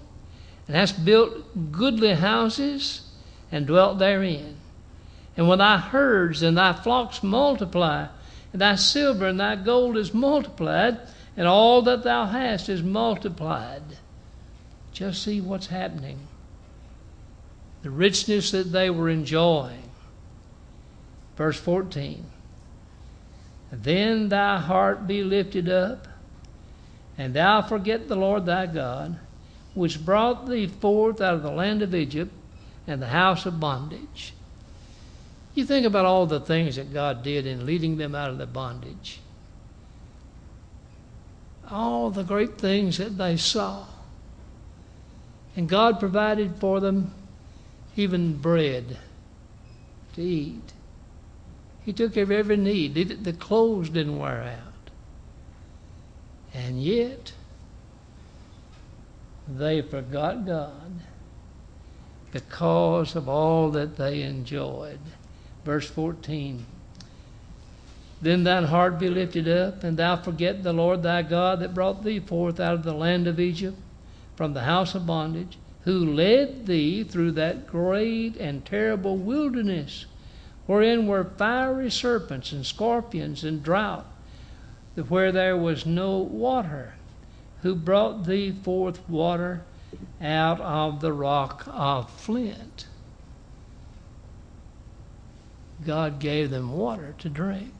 and 0.66 0.76
hast 0.76 1.02
built 1.02 1.72
goodly 1.72 2.12
houses, 2.12 3.08
and 3.50 3.66
dwelt 3.66 3.98
therein, 3.98 4.54
and 5.34 5.48
when 5.48 5.60
thy 5.60 5.78
herds 5.78 6.42
and 6.42 6.58
thy 6.58 6.74
flocks 6.74 7.22
multiply, 7.22 8.08
thy 8.60 8.74
silver 8.74 9.26
and 9.26 9.40
thy 9.40 9.56
gold 9.56 9.96
is 9.96 10.12
multiplied, 10.12 10.98
and 11.36 11.46
all 11.46 11.82
that 11.82 12.02
thou 12.02 12.26
hast 12.26 12.68
is 12.68 12.82
multiplied. 12.82 13.82
Just 14.92 15.22
see 15.22 15.40
what's 15.40 15.68
happening. 15.68 16.18
The 17.82 17.90
richness 17.90 18.50
that 18.50 18.72
they 18.72 18.90
were 18.90 19.08
enjoying. 19.08 19.90
Verse 21.36 21.58
14 21.58 22.24
Then 23.72 24.28
thy 24.28 24.58
heart 24.58 25.06
be 25.06 25.24
lifted 25.24 25.68
up, 25.68 26.06
and 27.16 27.34
thou 27.34 27.62
forget 27.62 28.08
the 28.08 28.16
Lord 28.16 28.46
thy 28.46 28.66
God, 28.66 29.18
which 29.74 30.04
brought 30.04 30.46
thee 30.46 30.66
forth 30.66 31.20
out 31.20 31.34
of 31.34 31.42
the 31.42 31.50
land 31.50 31.82
of 31.82 31.94
Egypt 31.94 32.32
and 32.86 33.00
the 33.00 33.08
house 33.08 33.46
of 33.46 33.58
bondage. 33.58 34.34
You 35.54 35.66
think 35.66 35.84
about 35.86 36.06
all 36.06 36.26
the 36.26 36.40
things 36.40 36.76
that 36.76 36.92
God 36.92 37.22
did 37.22 37.46
in 37.46 37.66
leading 37.66 37.98
them 37.98 38.14
out 38.14 38.30
of 38.30 38.38
the 38.38 38.46
bondage. 38.46 39.20
All 41.70 42.10
the 42.10 42.22
great 42.22 42.58
things 42.58 42.98
that 42.98 43.18
they 43.18 43.36
saw. 43.36 43.86
And 45.54 45.68
God 45.68 46.00
provided 46.00 46.56
for 46.56 46.80
them 46.80 47.12
even 47.96 48.38
bread 48.38 48.96
to 50.14 50.22
eat. 50.22 50.72
He 51.84 51.92
took 51.92 52.14
care 52.14 52.22
of 52.22 52.30
every 52.30 52.56
need. 52.56 52.94
The 52.94 53.32
clothes 53.32 53.90
didn't 53.90 54.18
wear 54.18 54.42
out. 54.42 54.90
And 56.54 56.82
yet, 56.82 57.32
they 59.48 59.82
forgot 59.82 60.46
God 60.46 60.92
because 62.30 63.16
of 63.16 63.28
all 63.28 63.70
that 63.70 63.96
they 63.96 64.22
enjoyed. 64.22 65.00
Verse 65.64 65.88
14 65.88 66.66
Then 68.20 68.44
thine 68.44 68.64
heart 68.64 68.98
be 68.98 69.08
lifted 69.08 69.48
up, 69.48 69.84
and 69.84 69.96
thou 69.96 70.16
forget 70.16 70.62
the 70.62 70.72
Lord 70.72 71.02
thy 71.02 71.22
God 71.22 71.60
that 71.60 71.74
brought 71.74 72.02
thee 72.02 72.18
forth 72.20 72.58
out 72.58 72.74
of 72.74 72.82
the 72.82 72.94
land 72.94 73.26
of 73.26 73.38
Egypt 73.38 73.78
from 74.34 74.54
the 74.54 74.62
house 74.62 74.94
of 74.94 75.06
bondage, 75.06 75.58
who 75.84 76.14
led 76.14 76.66
thee 76.66 77.04
through 77.04 77.32
that 77.32 77.66
great 77.66 78.36
and 78.36 78.64
terrible 78.64 79.16
wilderness, 79.16 80.06
wherein 80.66 81.06
were 81.06 81.24
fiery 81.24 81.90
serpents 81.90 82.52
and 82.52 82.66
scorpions 82.66 83.44
and 83.44 83.62
drought, 83.62 84.06
where 85.08 85.32
there 85.32 85.56
was 85.56 85.86
no 85.86 86.18
water, 86.18 86.94
who 87.62 87.74
brought 87.74 88.24
thee 88.24 88.50
forth 88.50 89.08
water 89.08 89.62
out 90.20 90.60
of 90.60 91.00
the 91.00 91.12
rock 91.12 91.64
of 91.68 92.10
flint. 92.10 92.86
God 95.84 96.18
gave 96.18 96.50
them 96.50 96.72
water 96.72 97.14
to 97.18 97.28
drink 97.28 97.72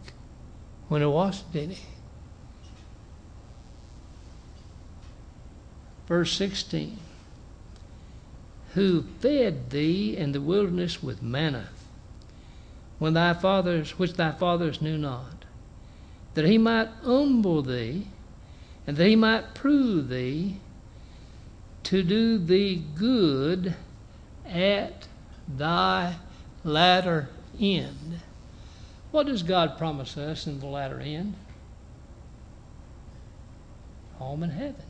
when 0.88 1.03
it 1.03 1.07
wasn't 1.07 1.57
any. 1.57 1.79
Verse 6.07 6.33
16 6.33 6.99
Who 8.75 9.03
fed 9.21 9.71
thee 9.71 10.17
in 10.17 10.33
the 10.33 10.41
wilderness 10.41 11.03
with 11.03 11.23
manna, 11.23 11.69
when 12.99 13.15
thy 13.15 13.35
fathers, 13.35 13.99
which 13.99 14.15
thy 14.15 14.33
fathers 14.33 14.83
knew 14.83 14.99
not, 14.99 15.45
that 16.35 16.45
he 16.45 16.59
might 16.59 16.88
humble 17.03 17.62
thee, 17.62 18.09
and 18.87 18.97
that 18.97 19.07
he 19.07 19.17
might 19.17 19.55
prove 19.55 20.09
thee 20.09 20.57
to 21.85 22.03
do 22.03 22.38
thee 22.38 22.85
good 22.97 23.75
at 24.47 25.07
thy 25.49 26.17
latter 26.65 27.29
end. 27.61 28.21
What 29.11 29.27
does 29.27 29.43
God 29.43 29.77
promise 29.77 30.17
us 30.17 30.47
in 30.47 30.61
the 30.61 30.67
latter 30.67 31.01
end? 31.01 31.35
Home 34.19 34.43
in 34.43 34.51
heaven. 34.51 34.85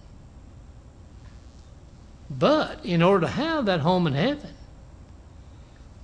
But 2.31 2.85
in 2.85 3.03
order 3.03 3.27
to 3.27 3.33
have 3.33 3.67
that 3.67 3.81
home 3.81 4.07
in 4.07 4.15
heaven, 4.15 4.55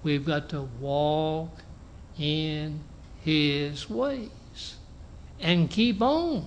we've 0.02 0.24
got 0.24 0.48
to 0.50 0.62
walk 0.80 1.50
in 2.18 2.80
His 3.24 3.88
ways 3.88 4.76
and 5.40 5.70
keep 5.70 6.02
on 6.02 6.44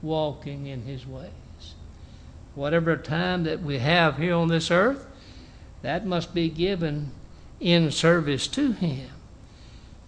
walking 0.00 0.66
in 0.66 0.82
His 0.82 1.06
ways. 1.06 1.30
Whatever 2.54 2.96
time 2.96 3.44
that 3.44 3.62
we 3.62 3.78
have 3.78 4.16
here 4.16 4.34
on 4.34 4.48
this 4.48 4.70
earth, 4.70 5.06
that 5.82 6.06
must 6.06 6.34
be 6.34 6.48
given 6.48 7.12
in 7.60 7.90
service 7.90 8.46
to 8.48 8.72
Him. 8.72 9.08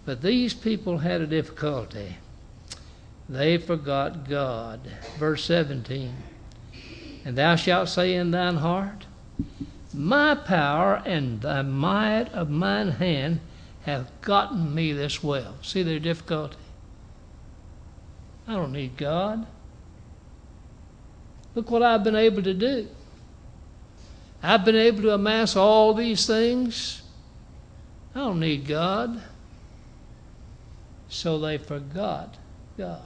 But 0.05 0.21
these 0.21 0.53
people 0.53 0.99
had 0.99 1.21
a 1.21 1.27
difficulty. 1.27 2.17
They 3.29 3.57
forgot 3.57 4.27
God. 4.27 4.81
Verse 5.17 5.45
17 5.45 6.13
And 7.23 7.37
thou 7.37 7.55
shalt 7.55 7.89
say 7.89 8.15
in 8.15 8.31
thine 8.31 8.57
heart, 8.57 9.05
My 9.93 10.35
power 10.35 11.01
and 11.05 11.41
the 11.41 11.63
might 11.63 12.29
of 12.33 12.49
mine 12.49 12.91
hand 12.91 13.39
have 13.83 14.09
gotten 14.21 14.73
me 14.75 14.93
this 14.93 15.23
wealth. 15.23 15.65
See 15.65 15.83
their 15.83 15.99
difficulty? 15.99 16.57
I 18.47 18.53
don't 18.53 18.73
need 18.73 18.97
God. 18.97 19.45
Look 21.55 21.69
what 21.69 21.83
I've 21.83 22.03
been 22.03 22.15
able 22.15 22.43
to 22.43 22.53
do. 22.53 22.87
I've 24.43 24.65
been 24.65 24.75
able 24.75 25.03
to 25.03 25.13
amass 25.13 25.55
all 25.55 25.93
these 25.93 26.25
things. 26.25 27.00
I 28.13 28.19
don't 28.19 28.39
need 28.39 28.67
God. 28.67 29.21
So 31.07 31.39
they 31.39 31.57
forgot 31.57 32.37
God. 32.77 33.01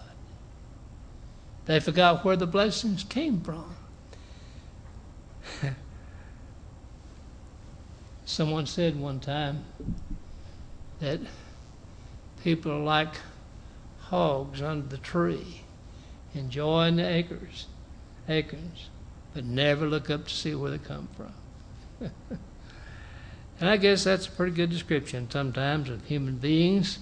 They 1.65 1.79
forgot 1.79 2.23
where 2.23 2.35
the 2.35 2.47
blessings 2.47 3.03
came 3.03 3.41
from. 3.41 3.75
Someone 8.25 8.65
said 8.65 8.99
one 8.99 9.19
time 9.19 9.65
that 10.99 11.19
people 12.43 12.71
are 12.71 12.83
like 12.83 13.15
hogs 14.01 14.61
under 14.61 14.87
the 14.87 14.97
tree, 14.97 15.61
enjoying 16.33 16.97
the 16.97 17.07
acres, 17.07 17.65
acorns, 18.29 18.89
but 19.33 19.43
never 19.45 19.87
look 19.87 20.09
up 20.09 20.27
to 20.27 20.33
see 20.33 20.53
where 20.53 20.71
they 20.71 20.77
come 20.77 21.07
from. 21.15 22.11
and 23.59 23.69
I 23.69 23.77
guess 23.77 24.03
that's 24.03 24.27
a 24.27 24.31
pretty 24.31 24.53
good 24.53 24.69
description 24.69 25.29
sometimes 25.29 25.89
of 25.89 26.05
human 26.05 26.37
beings 26.37 26.99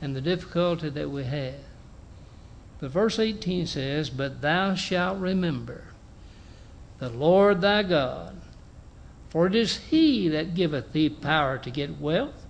and 0.00 0.14
the 0.14 0.20
difficulty 0.20 0.88
that 0.88 1.10
we 1.10 1.24
have. 1.24 1.54
But 2.80 2.90
verse 2.90 3.18
18 3.18 3.66
says, 3.66 4.10
But 4.10 4.40
thou 4.40 4.74
shalt 4.74 5.18
remember 5.18 5.84
the 6.98 7.08
Lord 7.08 7.60
thy 7.60 7.84
God, 7.84 8.40
for 9.30 9.46
it 9.46 9.54
is 9.54 9.76
he 9.76 10.28
that 10.28 10.54
giveth 10.54 10.92
thee 10.92 11.08
power 11.08 11.58
to 11.58 11.70
get 11.70 12.00
wealth, 12.00 12.46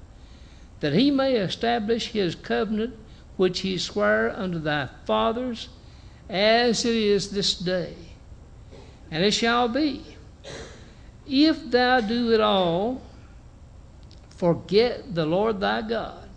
that 0.80 0.94
he 0.94 1.10
may 1.10 1.36
establish 1.36 2.08
his 2.08 2.34
covenant 2.34 2.94
which 3.36 3.60
he 3.60 3.78
sware 3.78 4.34
unto 4.36 4.58
thy 4.58 4.88
fathers, 5.04 5.68
as 6.28 6.84
it 6.84 6.94
is 6.94 7.30
this 7.30 7.54
day. 7.54 7.94
And 9.10 9.24
it 9.24 9.32
shall 9.32 9.68
be, 9.68 10.04
if 11.26 11.70
thou 11.70 12.00
do 12.00 12.32
it 12.32 12.40
all, 12.40 13.02
forget 14.38 15.14
the 15.16 15.26
Lord 15.26 15.58
thy 15.58 15.82
God, 15.82 16.28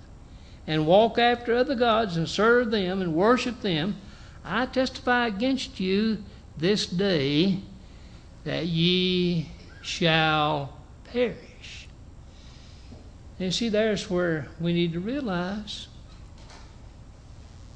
and 0.66 0.88
walk 0.88 1.20
after 1.20 1.56
other 1.56 1.76
gods 1.76 2.18
and 2.18 2.28
serve 2.28 2.72
them 2.72 3.02
and 3.02 3.14
worship 3.14 3.62
them, 3.62 3.96
I 4.44 4.66
testify 4.66 5.28
against 5.28 5.80
you 5.80 6.24
this 6.58 6.88
day 6.88 7.60
that 8.44 8.66
ye 8.66 9.50
shall 9.84 10.74
perish. 11.06 11.88
And 13.40 13.54
see, 13.54 13.70
there's 13.70 14.10
where 14.10 14.48
we 14.60 14.74
need 14.74 14.94
to 14.94 15.00
realize 15.00 15.88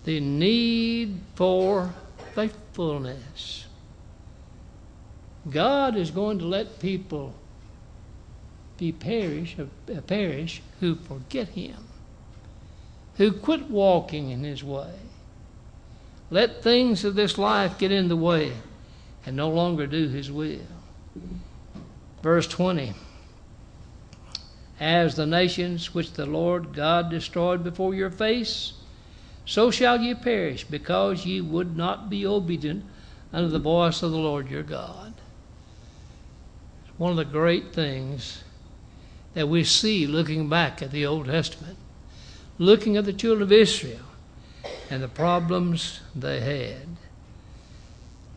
the 0.06 0.20
need 0.20 1.20
for 1.36 1.94
faithfulness. 2.34 3.66
God 5.50 5.96
is 5.96 6.10
going 6.10 6.40
to 6.40 6.46
let 6.46 6.80
people 6.80 7.36
be 8.78 8.92
perish, 8.92 9.56
perish 10.08 10.62
who 10.80 10.96
forget 10.96 11.50
Him, 11.50 11.86
who 13.16 13.32
quit 13.32 13.70
walking 13.70 14.30
in 14.30 14.44
His 14.44 14.64
way. 14.64 14.94
Let 16.30 16.64
things 16.64 17.06
of 17.06 17.16
this 17.16 17.38
life 17.38 17.78
get 17.78 17.92
in 17.92 18.08
the 18.08 18.16
way 18.16 18.54
and 19.26 19.36
no 19.36 19.50
longer 19.50 19.88
do 19.88 20.08
His 20.10 20.32
will. 20.32 20.60
Verse 22.22 22.48
20 22.48 22.94
As 24.80 25.16
the 25.16 25.26
nations 25.26 25.94
which 25.94 26.14
the 26.14 26.26
Lord 26.26 26.74
God 26.74 27.10
destroyed 27.10 27.64
before 27.64 27.94
your 27.94 28.10
face, 28.10 28.74
so 29.46 29.70
shall 29.70 30.02
ye 30.02 30.16
perish, 30.16 30.64
because 30.64 31.26
ye 31.26 31.40
would 31.40 31.78
not 31.78 32.10
be 32.10 32.26
obedient 32.26 32.84
unto 33.32 33.50
the 33.50 33.60
voice 33.60 34.02
of 34.02 34.12
the 34.12 34.18
Lord 34.18 34.50
your 34.50 34.64
God. 34.64 35.14
One 36.98 37.12
of 37.12 37.18
the 37.18 37.26
great 37.26 37.74
things 37.74 38.44
that 39.36 39.50
we 39.50 39.64
see 39.64 40.08
looking 40.08 40.50
back 40.50 40.82
at 40.82 40.92
the 40.92 41.06
Old 41.06 41.28
Testament, 41.28 41.78
looking 42.58 42.98
at 42.98 43.06
the 43.06 43.14
children 43.14 43.44
of 43.44 43.52
Israel 43.52 44.00
and 44.90 45.04
the 45.04 45.08
problems 45.08 46.00
they 46.16 46.40
had. 46.40 46.88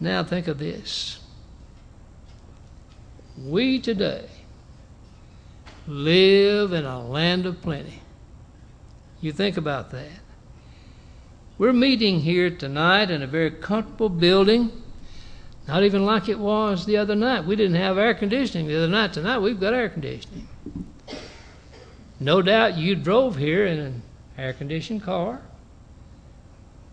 Now 0.00 0.22
think 0.22 0.48
of 0.48 0.58
this. 0.58 1.20
We 3.40 3.80
today 3.80 4.28
live 5.86 6.72
in 6.72 6.84
a 6.84 7.06
land 7.06 7.46
of 7.46 7.62
plenty. 7.62 8.02
You 9.20 9.32
think 9.32 9.56
about 9.56 9.90
that. 9.92 10.20
We're 11.56 11.72
meeting 11.72 12.20
here 12.20 12.50
tonight 12.50 13.10
in 13.10 13.22
a 13.22 13.26
very 13.26 13.50
comfortable 13.50 14.08
building, 14.08 14.70
not 15.66 15.82
even 15.82 16.04
like 16.04 16.28
it 16.28 16.38
was 16.38 16.86
the 16.86 16.96
other 16.96 17.14
night. 17.14 17.44
We 17.44 17.56
didn't 17.56 17.76
have 17.76 17.98
air 17.98 18.14
conditioning 18.14 18.66
the 18.66 18.76
other 18.76 18.88
night. 18.88 19.12
Tonight 19.12 19.38
we've 19.38 19.58
got 19.58 19.74
air 19.74 19.88
conditioning. 19.88 20.48
No 22.20 22.42
doubt 22.42 22.76
you 22.76 22.96
drove 22.96 23.36
here 23.36 23.64
in 23.64 23.78
an 23.78 24.02
air 24.36 24.52
conditioned 24.52 25.02
car, 25.04 25.40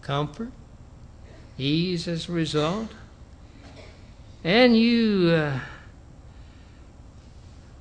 comfort, 0.02 0.52
ease 1.58 2.08
as 2.08 2.30
a 2.30 2.32
result, 2.32 2.90
and 4.44 4.78
you 4.78 5.32
uh, 5.32 5.60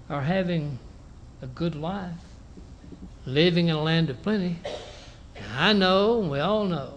are 0.09 0.23
having 0.23 0.79
a 1.43 1.47
good 1.47 1.75
life, 1.75 2.15
living 3.27 3.69
in 3.69 3.77
a 3.77 3.83
land 3.83 4.09
of 4.09 4.23
plenty. 4.23 4.57
I 5.55 5.75
know, 5.75 6.23
and 6.23 6.31
we 6.31 6.41
all 6.41 6.65
know, 6.65 6.95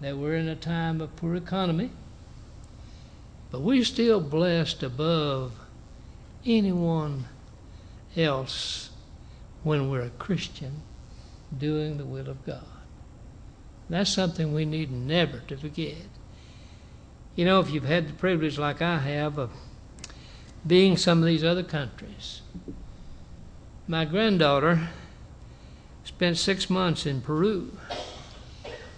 that 0.00 0.16
we're 0.16 0.34
in 0.34 0.48
a 0.48 0.56
time 0.56 1.00
of 1.00 1.14
poor 1.14 1.36
economy, 1.36 1.90
but 3.52 3.60
we're 3.60 3.84
still 3.84 4.20
blessed 4.20 4.82
above 4.82 5.52
anyone 6.44 7.26
else 8.16 8.85
when 9.66 9.90
we're 9.90 10.02
a 10.02 10.10
Christian 10.10 10.80
doing 11.58 11.98
the 11.98 12.04
will 12.04 12.28
of 12.28 12.46
God. 12.46 12.62
That's 13.90 14.08
something 14.08 14.54
we 14.54 14.64
need 14.64 14.92
never 14.92 15.40
to 15.48 15.56
forget. 15.56 16.06
You 17.34 17.46
know, 17.46 17.58
if 17.58 17.72
you've 17.72 17.82
had 17.82 18.08
the 18.08 18.12
privilege, 18.12 18.60
like 18.60 18.80
I 18.80 18.98
have, 18.98 19.38
of 19.38 19.50
being 20.64 20.96
some 20.96 21.18
of 21.18 21.26
these 21.26 21.42
other 21.42 21.64
countries, 21.64 22.42
my 23.88 24.04
granddaughter 24.04 24.88
spent 26.04 26.38
six 26.38 26.70
months 26.70 27.04
in 27.04 27.20
Peru. 27.20 27.76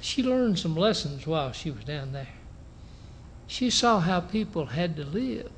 She 0.03 0.23
learned 0.23 0.59
some 0.59 0.77
lessons 0.77 1.27
while 1.27 1.53
she 1.53 1.71
was 1.71 1.85
down 1.85 2.13
there. 2.13 2.35
She 3.47 3.71
saw 3.71 4.01
how 4.01 4.21
people 4.21 4.67
had 4.67 4.97
to 4.97 5.05
live, 5.07 5.51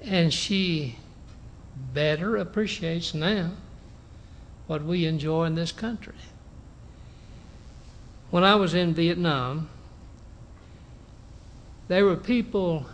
and 0.00 0.32
she 0.32 1.00
better 1.92 2.36
appreciates 2.36 3.14
now 3.14 3.50
what 4.66 4.82
we 4.82 5.06
enjoy 5.06 5.44
in 5.44 5.54
this 5.54 5.72
country. 5.72 6.14
When 8.30 8.44
I 8.44 8.54
was 8.54 8.74
in 8.74 8.94
Vietnam, 8.94 9.68
there 11.88 12.04
were 12.04 12.16
people 12.16 12.86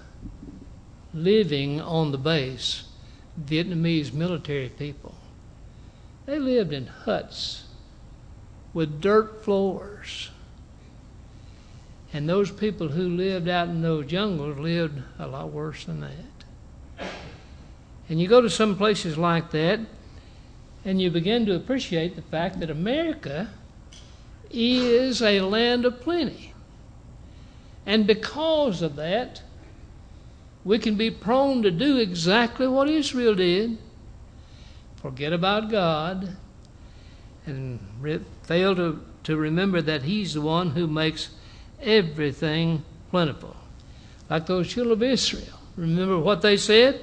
living 1.14 1.80
on 1.80 2.12
the 2.12 2.18
base, 2.18 2.84
Vietnamese 3.42 4.12
military 4.12 4.68
people. 4.68 5.14
They 6.26 6.38
lived 6.38 6.72
in 6.72 6.86
huts 6.86 7.64
with 8.72 9.00
dirt 9.00 9.44
floors. 9.44 10.30
And 12.12 12.28
those 12.28 12.50
people 12.50 12.88
who 12.88 13.08
lived 13.08 13.48
out 13.48 13.68
in 13.68 13.82
those 13.82 14.06
jungles 14.06 14.58
lived 14.58 15.00
a 15.18 15.26
lot 15.26 15.50
worse 15.50 15.84
than 15.84 16.00
that. 16.00 17.08
And 18.08 18.20
you 18.20 18.26
go 18.26 18.40
to 18.40 18.50
some 18.50 18.76
places 18.76 19.16
like 19.16 19.52
that, 19.52 19.80
and 20.84 21.00
you 21.00 21.10
begin 21.10 21.46
to 21.46 21.54
appreciate 21.54 22.16
the 22.16 22.22
fact 22.22 22.60
that 22.60 22.70
America 22.70 23.50
is 24.50 25.22
a 25.22 25.40
land 25.40 25.84
of 25.84 26.00
plenty. 26.00 26.54
And 27.86 28.06
because 28.06 28.82
of 28.82 28.96
that, 28.96 29.42
we 30.64 30.78
can 30.78 30.96
be 30.96 31.10
prone 31.10 31.62
to 31.62 31.70
do 31.70 31.98
exactly 31.98 32.66
what 32.66 32.88
Israel 32.88 33.34
did 33.34 33.78
forget 35.00 35.32
about 35.32 35.70
God, 35.70 36.36
and 37.46 37.80
re- 38.00 38.20
fail 38.42 38.76
to, 38.76 39.02
to 39.24 39.36
remember 39.36 39.80
that 39.80 40.02
He's 40.02 40.34
the 40.34 40.42
one 40.42 40.70
who 40.70 40.86
makes 40.86 41.30
everything 41.80 42.84
plentiful. 43.10 43.56
Like 44.28 44.46
those 44.46 44.68
children 44.68 44.92
of 44.92 45.02
Israel. 45.02 45.58
Remember 45.76 46.18
what 46.18 46.42
they 46.42 46.56
said? 46.56 47.00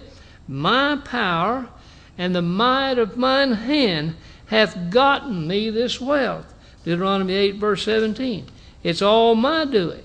My 0.47 0.97
power 1.03 1.69
and 2.17 2.36
the 2.36 2.41
might 2.41 2.97
of 2.97 3.17
mine 3.17 3.53
hand 3.53 4.15
hath 4.47 4.89
gotten 4.89 5.47
me 5.47 5.69
this 5.69 6.01
wealth. 6.01 6.53
Deuteronomy 6.84 7.34
8, 7.34 7.56
verse 7.56 7.84
17. 7.84 8.47
It's 8.84 9.01
all 9.01 9.36
my 9.36 9.65
doing. 9.65 10.03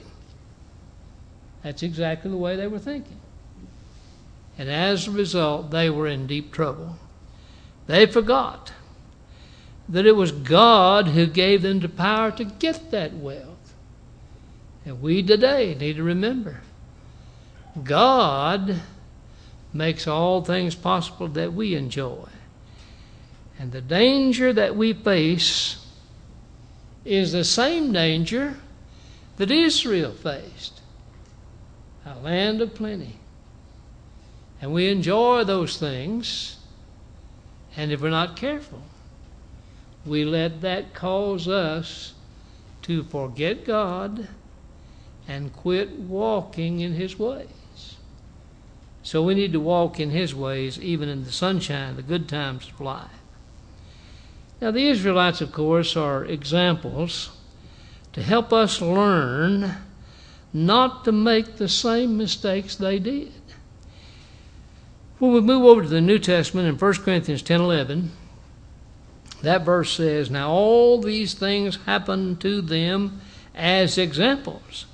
That's 1.63 1.83
exactly 1.83 2.31
the 2.31 2.37
way 2.37 2.57
they 2.57 2.67
were 2.67 2.79
thinking. 2.79 3.21
And 4.59 4.69
as 4.69 5.07
a 5.07 5.13
result, 5.13 5.71
they 5.71 5.89
were 5.89 6.07
in 6.07 6.27
deep 6.27 6.53
trouble. 6.53 6.97
They 7.87 8.07
forgot 8.07 8.73
that 9.89 10.07
it 10.07 10.17
was 10.17 10.33
God 10.33 11.09
who 11.09 11.27
gave 11.27 11.63
them 11.63 11.81
the 11.81 11.89
power 11.89 12.31
to 12.33 12.45
get 12.45 12.91
that 12.91 13.15
wealth. 13.15 13.75
And 14.85 15.01
we 15.01 15.23
today 15.23 15.75
need 15.75 15.97
to 15.97 16.03
remember 16.03 16.61
God 17.83 18.81
makes 19.73 20.07
all 20.07 20.43
things 20.43 20.75
possible 20.75 21.29
that 21.29 21.53
we 21.53 21.75
enjoy. 21.75 22.29
And 23.59 23.73
the 23.73 23.81
danger 23.81 24.53
that 24.53 24.77
we 24.77 24.93
face 24.93 25.85
is 27.05 27.33
the 27.33 27.45
same 27.45 27.93
danger 27.93 28.57
that 29.37 29.51
Israel 29.51 30.13
faced 30.13 30.81
a 32.05 32.19
land 32.19 32.61
of 32.61 32.75
plenty. 32.75 33.19
And 34.61 34.73
we 34.73 34.89
enjoy 34.89 35.45
those 35.45 35.79
things 35.79 36.59
and 37.77 37.91
if 37.91 38.03
we're 38.03 38.11
not 38.11 38.37
careful, 38.37 38.83
we 40.05 40.25
let 40.25 40.61
that 40.61 40.95
cause 40.95 41.49
us 41.49 42.15
to 42.83 43.03
forget 43.05 43.65
God 43.65 44.29
and 45.29 45.53
quit 45.53 45.93
walking 45.93 46.81
in 46.81 46.93
His 46.93 47.19
ways. 47.19 47.49
So 49.03 49.23
we 49.23 49.35
need 49.35 49.53
to 49.53 49.61
walk 49.61 49.99
in 49.99 50.11
His 50.11 50.35
ways 50.35 50.79
even 50.81 51.09
in 51.09 51.25
the 51.25 51.33
sunshine, 51.33 51.97
the 51.97 52.03
good 52.03 52.29
times 52.29 52.69
of 52.69 52.81
life. 52.81 53.11
Now, 54.61 54.71
the 54.71 54.89
Israelites, 54.89 55.41
of 55.41 55.51
course, 55.51 55.97
are 55.97 56.25
examples 56.25 57.31
to 58.13 58.23
help 58.23 58.53
us 58.53 58.81
learn 58.81 59.77
not 60.53 61.05
to 61.05 61.13
make 61.13 61.57
the 61.57 61.69
same 61.69 62.17
mistakes 62.17 62.77
they 62.77 62.99
did. 62.99 63.33
When 65.19 65.33
we 65.33 65.41
move 65.41 65.65
over 65.65 65.83
to 65.83 65.89
the 65.89 66.01
New 66.01 66.19
Testament 66.19 66.69
in 66.69 66.79
1 66.79 66.95
Corinthians 66.95 67.43
10 67.43 67.61
11, 67.61 68.13
that 69.43 69.65
verse 69.65 69.93
says, 69.93 70.31
Now 70.31 70.51
all 70.51 71.01
these 71.01 71.35
things 71.35 71.77
happened 71.85 72.41
to 72.41 72.61
them 72.61 73.21
as 73.55 73.99
examples, 73.99 74.87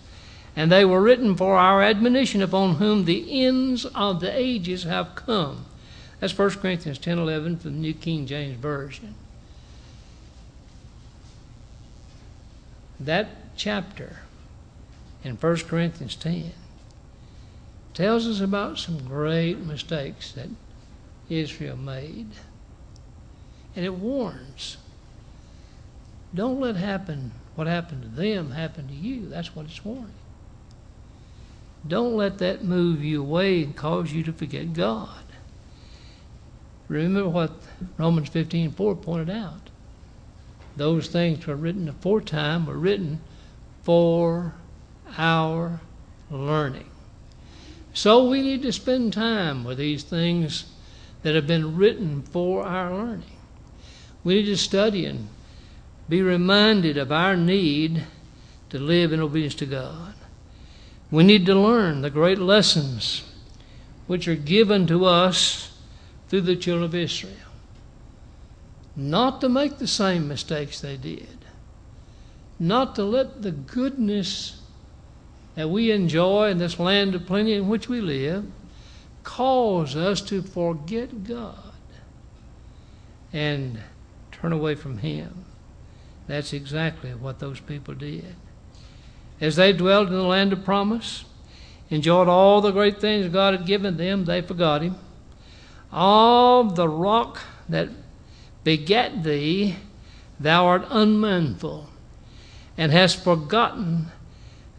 and 0.59 0.73
they 0.73 0.85
were 0.85 1.01
written 1.01 1.37
for 1.37 1.57
our 1.57 1.81
admonition 1.85 2.43
upon 2.43 2.75
whom 2.75 3.05
the 3.05 3.45
ends 3.45 3.85
of 3.95 4.19
the 4.19 4.37
ages 4.37 4.83
have 4.83 5.15
come. 5.15 5.65
That's 6.19 6.37
1 6.37 6.51
Corinthians 6.59 6.99
10 6.99 7.17
11 7.17 7.59
from 7.59 7.75
the 7.75 7.79
New 7.79 7.95
King 7.95 8.27
James 8.27 8.57
Version. 8.57 9.15
That 12.99 13.29
chapter 13.57 14.17
in 15.23 15.37
1 15.37 15.57
Corinthians 15.59 16.17
10 16.17 16.51
tells 17.95 18.27
us 18.27 18.41
about 18.41 18.79
some 18.79 18.99
great 19.07 19.61
mistakes 19.61 20.33
that 20.33 20.49
Israel 21.29 21.77
made. 21.77 22.31
And 23.77 23.85
it 23.85 23.95
warns. 23.95 24.77
Don't 26.35 26.59
let 26.59 26.75
happen 26.75 27.31
what 27.55 27.69
happened 27.69 28.03
to 28.03 28.09
them 28.09 28.51
happen 28.51 28.89
to 28.89 28.95
you. 28.95 29.29
That's 29.29 29.55
what 29.55 29.67
it's 29.67 29.85
warning. 29.85 30.15
Don't 31.89 32.17
let 32.17 32.39
that 32.39 32.63
move 32.63 33.03
you 33.03 33.23
away 33.23 33.63
and 33.63 33.75
cause 33.75 34.13
you 34.13 34.23
to 34.25 34.33
forget 34.33 34.75
God. 34.75 35.25
Remember 36.89 37.29
what 37.29 37.53
Romans 37.97 38.29
15 38.29 38.73
4 38.73 38.97
pointed 38.97 39.31
out. 39.31 39.71
Those 40.77 41.09
things 41.09 41.47
were 41.47 41.57
written 41.57 41.89
aforetime 41.89 42.67
were 42.67 42.79
written 42.79 43.21
for 43.83 44.55
our 45.17 45.81
learning. 46.31 46.91
So 47.95 48.29
we 48.29 48.43
need 48.43 48.63
to 48.63 48.73
spend 48.73 49.13
time 49.13 49.65
with 49.65 49.79
these 49.79 50.05
things 50.05 50.67
that 51.23 51.35
have 51.35 51.47
been 51.47 51.77
written 51.77 52.23
for 52.23 52.65
our 52.65 52.95
learning. 52.95 53.37
We 54.23 54.37
need 54.37 54.47
to 54.47 54.57
study 54.57 55.05
and 55.05 55.29
be 56.09 56.23
reminded 56.23 56.97
of 56.97 57.11
our 57.11 57.37
need 57.37 58.05
to 58.71 58.79
live 58.79 59.13
in 59.13 59.21
obedience 59.21 59.55
to 59.57 59.67
God. 59.67 60.15
We 61.11 61.25
need 61.25 61.47
to 61.47 61.55
learn 61.55 62.03
the 62.03 62.11
great 62.11 62.39
lessons 62.39 63.25
which 64.07 64.29
are 64.29 64.35
given 64.35 64.87
to 64.89 65.05
us 65.05 65.79
through 66.29 66.43
the 66.43 66.57
children 66.57 66.85
of 66.85 66.95
Israel. 66.95 67.35
Not 68.95 69.41
to 69.41 69.49
make 69.49 69.79
the 69.79 69.87
same 69.87 70.29
mistakes 70.29 70.81
they 70.81 70.97
did. 70.97 71.39
Not 72.59 72.95
to 72.97 73.05
let 73.05 73.43
the 73.43 73.53
goodness 73.53 74.61
that 75.55 75.71
we 75.71 75.91
enjoy 75.91 76.51
in 76.51 76.59
this 76.59 76.79
land 76.79 77.15
of 77.15 77.27
plenty 77.27 77.55
in 77.55 77.69
which 77.69 77.89
we 77.89 78.01
live 78.01 78.45
cause 79.23 79.97
us 79.97 80.21
to 80.23 80.43
forget 80.43 81.25
God 81.25 81.73
and 83.33 83.81
turn 84.33 84.53
away 84.53 84.75
from 84.75 84.99
Him. 84.99 85.45
That's 86.27 86.53
exactly 86.53 87.11
what 87.15 87.39
those 87.39 87.61
people 87.61 87.95
did. 87.95 88.35
As 89.41 89.57
they 89.57 89.73
dwelled 89.73 90.09
in 90.09 90.15
the 90.15 90.23
land 90.23 90.53
of 90.53 90.65
promise, 90.65 91.25
enjoyed 91.91 92.29
all 92.29 92.61
the 92.61 92.73
great 92.73 93.01
things 93.01 93.33
God 93.33 93.55
had 93.55 93.67
given 93.67 93.97
them, 93.97 94.25
they 94.25 94.41
forgot 94.41 94.83
Him. 94.83 94.97
All 95.93 96.65
the 96.65 96.89
rock 96.89 97.41
that 97.69 97.89
begat 98.65 99.23
thee, 99.23 99.77
thou 100.41 100.67
art 100.67 100.87
unmindful, 100.91 101.89
and 102.77 102.93
hast 102.93 103.23
forgotten 103.23 104.07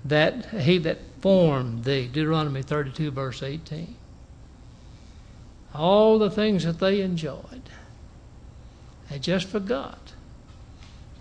that 0.04 0.46
He 0.48 0.78
that 0.80 1.00
formed 1.22 1.86
thee. 1.86 2.08
Deuteronomy 2.08 2.62
32, 2.62 3.12
verse 3.12 3.42
18. 3.42 3.96
All 5.74 6.20
the 6.20 6.32
things 6.32 6.64
that 6.66 6.80
they 6.80 7.02
enjoyed, 7.02 7.70
they 9.10 9.20
just 9.20 9.48
forgot 9.48 10.14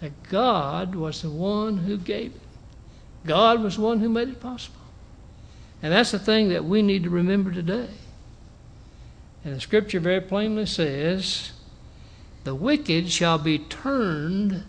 that 0.01 0.23
God 0.25 0.95
was 0.95 1.23
the 1.23 1.31
one 1.31 1.79
who 1.79 1.97
gave 1.97 2.35
it. 2.35 2.48
God 3.27 3.63
was 3.63 3.77
the 3.77 3.83
one 3.83 4.01
who 4.01 4.09
made 4.09 4.29
it 4.29 4.41
possible. 4.41 4.81
And 5.83 5.93
that's 5.93 6.11
the 6.11 6.19
thing 6.19 6.49
that 6.49 6.65
we 6.65 6.83
need 6.83 7.05
to 7.05 7.11
remember 7.11 7.53
today. 7.53 7.89
And 9.45 9.55
the 9.55 9.61
scripture 9.61 10.01
very 10.01 10.21
plainly 10.21 10.67
says, 10.67 11.53
The 12.45 12.55
wicked 12.55 13.11
shall 13.11 13.39
be 13.39 13.59
turned 13.59 14.65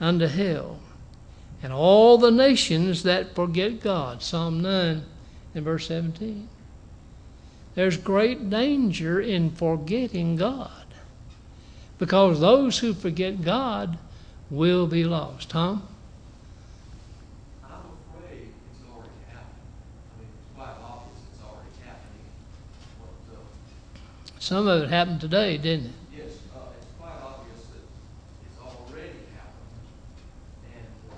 unto 0.00 0.26
hell, 0.26 0.78
and 1.62 1.72
all 1.72 2.18
the 2.18 2.30
nations 2.30 3.02
that 3.02 3.34
forget 3.34 3.80
God. 3.80 4.22
Psalm 4.22 4.62
9 4.62 5.04
and 5.54 5.64
verse 5.64 5.88
17. 5.88 6.48
There's 7.74 7.96
great 7.96 8.50
danger 8.50 9.20
in 9.20 9.50
forgetting 9.50 10.36
God 10.36 10.70
because 11.98 12.40
those 12.40 12.78
who 12.78 12.92
forget 12.92 13.42
God 13.42 13.96
will 14.50 14.86
be 14.86 15.04
lost. 15.04 15.50
Tom? 15.50 15.86
Some 24.42 24.66
of 24.66 24.82
it 24.82 24.88
happened 24.90 25.20
today, 25.20 25.56
didn't 25.56 25.86
it? 25.86 25.92
Yes, 26.16 26.26
uh, 26.52 26.58
it's 26.76 26.86
quite 26.98 27.12
obvious 27.22 27.62
that 27.70 27.84
it's 28.44 28.58
already 28.60 29.22
happened, 29.38 29.86
and 30.66 30.86
uh, 31.08 31.14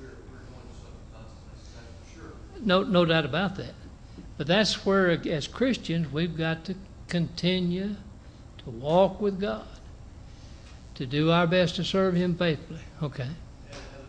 we're, 0.00 0.06
we're 0.08 0.42
going 0.50 0.66
to 0.66 0.74
some 0.82 0.98
consequences, 1.14 1.70
that's 1.76 2.10
for 2.10 2.18
sure. 2.18 2.66
No, 2.66 2.82
no 2.82 3.04
doubt 3.04 3.24
about 3.24 3.54
that. 3.58 3.74
But 4.36 4.48
that's 4.48 4.84
where, 4.84 5.10
as 5.10 5.46
Christians, 5.46 6.12
we've 6.12 6.36
got 6.36 6.64
to 6.64 6.74
continue 7.06 7.94
to 8.64 8.70
walk 8.70 9.20
with 9.20 9.40
God, 9.40 9.66
to 10.96 11.06
do 11.06 11.30
our 11.30 11.46
best 11.46 11.76
to 11.76 11.84
serve 11.84 12.16
Him 12.16 12.34
faithfully. 12.34 12.80
Okay. 13.00 13.22
And, 13.22 13.30
and 13.30 13.38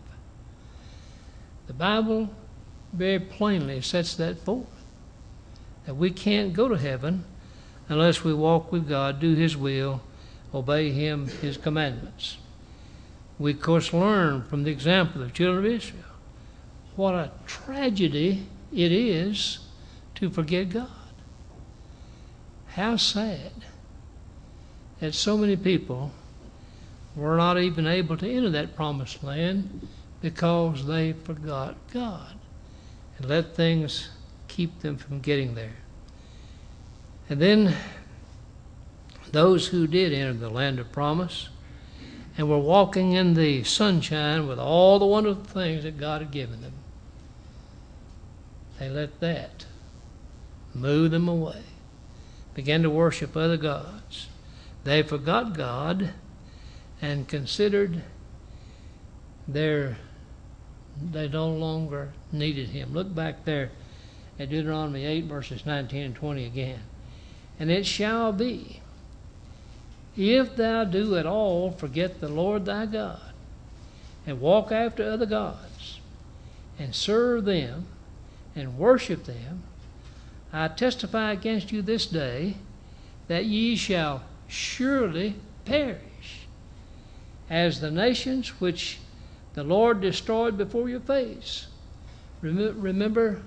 The 1.67 1.73
Bible 1.73 2.29
very 2.93 3.19
plainly 3.19 3.81
sets 3.81 4.15
that 4.15 4.39
forth 4.39 4.65
that 5.85 5.95
we 5.95 6.09
can't 6.09 6.53
go 6.53 6.67
to 6.67 6.77
heaven 6.77 7.23
unless 7.87 8.23
we 8.23 8.33
walk 8.33 8.71
with 8.71 8.89
God, 8.89 9.19
do 9.19 9.35
His 9.35 9.55
will, 9.55 10.01
obey 10.51 10.91
Him, 10.91 11.27
His 11.27 11.57
commandments. 11.57 12.37
We, 13.37 13.51
of 13.51 13.61
course, 13.61 13.93
learn 13.93 14.43
from 14.43 14.63
the 14.63 14.71
example 14.71 15.21
of 15.21 15.27
the 15.27 15.33
children 15.33 15.65
of 15.65 15.71
Israel 15.71 16.01
what 16.95 17.13
a 17.13 17.31
tragedy 17.45 18.47
it 18.73 18.91
is 18.91 19.59
to 20.15 20.29
forget 20.29 20.69
God. 20.69 20.89
How 22.67 22.97
sad 22.97 23.51
that 24.99 25.13
so 25.13 25.37
many 25.37 25.55
people 25.55 26.11
were 27.15 27.37
not 27.37 27.57
even 27.59 27.87
able 27.87 28.17
to 28.17 28.29
enter 28.29 28.49
that 28.49 28.75
promised 28.75 29.23
land 29.23 29.87
because 30.21 30.85
they 30.85 31.13
forgot 31.13 31.75
God 31.93 32.33
and 33.17 33.29
let 33.29 33.55
things 33.55 34.09
keep 34.47 34.81
them 34.81 34.97
from 34.97 35.19
getting 35.19 35.55
there. 35.55 35.77
And 37.29 37.41
then 37.41 37.75
those 39.31 39.67
who 39.67 39.87
did 39.87 40.13
enter 40.13 40.33
the 40.33 40.49
land 40.49 40.79
of 40.79 40.91
promise 40.91 41.49
and 42.37 42.49
were 42.49 42.59
walking 42.59 43.13
in 43.13 43.33
the 43.33 43.63
sunshine 43.63 44.47
with 44.47 44.59
all 44.59 44.99
the 44.99 45.05
wonderful 45.05 45.43
things 45.43 45.83
that 45.83 45.97
God 45.97 46.21
had 46.21 46.31
given 46.31 46.61
them, 46.61 46.73
they 48.79 48.89
let 48.89 49.19
that 49.21 49.65
move 50.75 51.11
them 51.11 51.27
away, 51.27 51.63
began 52.53 52.83
to 52.83 52.89
worship 52.89 53.35
other 53.35 53.57
gods. 53.57 54.27
They 54.83 55.01
forgot 55.01 55.57
God 55.57 56.11
and 57.01 57.27
considered 57.27 58.03
their 59.47 59.97
they 61.11 61.27
no 61.27 61.49
longer 61.49 62.13
needed 62.31 62.69
him. 62.69 62.93
Look 62.93 63.13
back 63.13 63.45
there 63.45 63.71
at 64.39 64.49
Deuteronomy 64.49 65.05
8, 65.05 65.25
verses 65.25 65.65
19 65.65 66.03
and 66.03 66.15
20 66.15 66.45
again. 66.45 66.79
And 67.59 67.69
it 67.69 67.85
shall 67.85 68.31
be, 68.31 68.81
if 70.15 70.55
thou 70.55 70.85
do 70.85 71.17
at 71.17 71.25
all 71.25 71.71
forget 71.71 72.21
the 72.21 72.29
Lord 72.29 72.65
thy 72.65 72.85
God, 72.85 73.19
and 74.25 74.39
walk 74.39 74.71
after 74.71 75.09
other 75.09 75.25
gods, 75.25 75.99
and 76.79 76.95
serve 76.95 77.45
them, 77.45 77.87
and 78.55 78.77
worship 78.77 79.25
them, 79.25 79.63
I 80.53 80.67
testify 80.69 81.31
against 81.31 81.71
you 81.71 81.81
this 81.81 82.05
day 82.05 82.55
that 83.27 83.45
ye 83.45 83.75
shall 83.75 84.23
surely 84.47 85.35
perish, 85.65 86.47
as 87.49 87.81
the 87.81 87.91
nations 87.91 88.61
which 88.61 88.99
the 89.53 89.63
Lord 89.63 90.01
destroyed 90.01 90.57
before 90.57 90.89
your 90.89 90.99
face. 90.99 91.67
Remember 92.41 93.41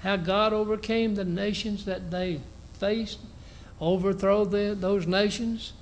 how 0.00 0.16
God 0.16 0.52
overcame 0.52 1.14
the 1.14 1.24
nations 1.24 1.84
that 1.84 2.10
they 2.10 2.40
faced, 2.74 3.20
overthrow 3.80 4.44
the, 4.44 4.76
those 4.78 5.06
nations 5.06 5.72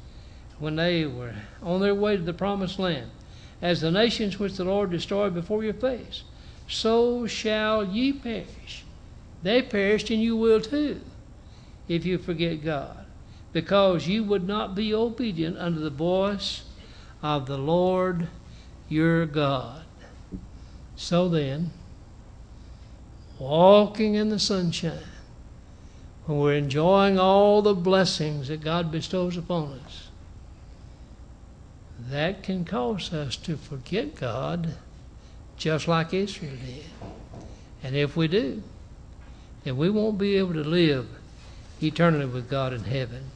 when 0.58 0.76
they 0.76 1.06
were 1.06 1.34
on 1.62 1.80
their 1.80 1.94
way 1.94 2.16
to 2.16 2.22
the 2.22 2.32
promised 2.32 2.78
land. 2.78 3.10
As 3.62 3.80
the 3.80 3.90
nations 3.90 4.38
which 4.38 4.56
the 4.56 4.64
Lord 4.64 4.90
destroyed 4.90 5.34
before 5.34 5.64
your 5.64 5.74
face, 5.74 6.22
so 6.68 7.26
shall 7.26 7.84
ye 7.84 8.12
perish. 8.12 8.84
They 9.42 9.62
perished, 9.62 10.10
and 10.10 10.22
you 10.22 10.36
will 10.36 10.60
too, 10.60 11.00
if 11.88 12.04
you 12.04 12.18
forget 12.18 12.64
God, 12.64 13.06
because 13.52 14.06
you 14.06 14.22
would 14.24 14.46
not 14.46 14.74
be 14.74 14.92
obedient 14.92 15.56
unto 15.58 15.80
the 15.80 15.90
voice 15.90 16.64
of 17.22 17.46
the 17.46 17.58
Lord 17.58 18.28
your 18.88 19.24
God. 19.26 19.84
So 20.96 21.28
then, 21.28 21.70
walking 23.38 24.14
in 24.14 24.28
the 24.28 24.38
sunshine, 24.38 24.98
when 26.26 26.38
we're 26.38 26.54
enjoying 26.54 27.18
all 27.18 27.62
the 27.62 27.74
blessings 27.74 28.48
that 28.48 28.60
God 28.60 28.92
bestows 28.92 29.36
upon 29.36 29.80
us, 29.84 30.08
that 31.98 32.42
can 32.42 32.64
cause 32.64 33.12
us 33.12 33.36
to 33.36 33.56
forget 33.56 34.14
God 34.14 34.74
just 35.56 35.88
like 35.88 36.12
Israel 36.12 36.56
did. 36.64 36.84
And 37.82 37.96
if 37.96 38.16
we 38.16 38.28
do, 38.28 38.62
then 39.64 39.76
we 39.76 39.90
won't 39.90 40.18
be 40.18 40.36
able 40.36 40.54
to 40.54 40.64
live 40.64 41.08
eternally 41.82 42.26
with 42.26 42.48
God 42.48 42.72
in 42.72 42.84
heaven. 42.84 43.30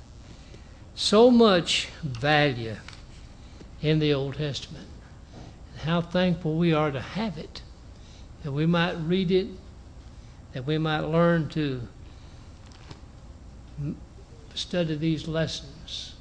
So 0.95 1.31
much 1.31 1.87
value 2.03 2.77
in 3.83 3.99
the 3.99 4.15
Old 4.15 4.37
Testament. 4.37 4.87
And 5.73 5.83
how 5.83 6.01
thankful 6.01 6.57
we 6.57 6.73
are 6.73 6.91
to 6.91 7.01
have 7.01 7.37
it, 7.37 7.63
that 8.43 8.53
we 8.53 8.67
might 8.67 8.95
read 8.95 9.31
it, 9.31 9.49
that 10.53 10.67
we 10.67 10.79
might 10.79 11.01
learn 11.01 11.49
to 11.51 11.83
study 14.55 14.95
these 14.95 15.27
lessons. 15.27 16.15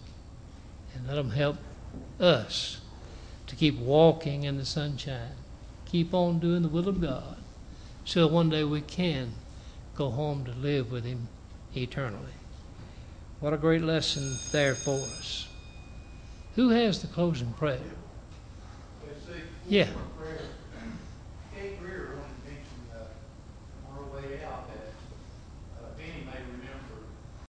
And 0.95 1.07
let 1.07 1.15
them 1.15 1.31
help 1.31 1.57
us 2.19 2.81
to 3.47 3.55
keep 3.55 3.77
walking 3.77 4.43
in 4.43 4.57
the 4.57 4.65
sunshine, 4.65 5.35
keep 5.85 6.13
on 6.13 6.39
doing 6.39 6.63
the 6.63 6.67
will 6.67 6.87
of 6.87 6.99
God, 6.99 7.37
so 8.05 8.27
one 8.27 8.49
day 8.49 8.63
we 8.63 8.81
can 8.81 9.33
go 9.95 10.09
home 10.09 10.45
to 10.45 10.51
live 10.51 10.91
with 10.91 11.05
Him 11.05 11.27
eternally. 11.75 12.33
What 13.39 13.53
a 13.53 13.57
great 13.57 13.81
lesson 13.81 14.37
there 14.51 14.75
for 14.75 14.95
us. 14.95 15.47
Who 16.55 16.69
has 16.69 17.01
the 17.01 17.07
closing 17.07 17.51
prayer? 17.53 17.79
Yeah. 19.67 19.89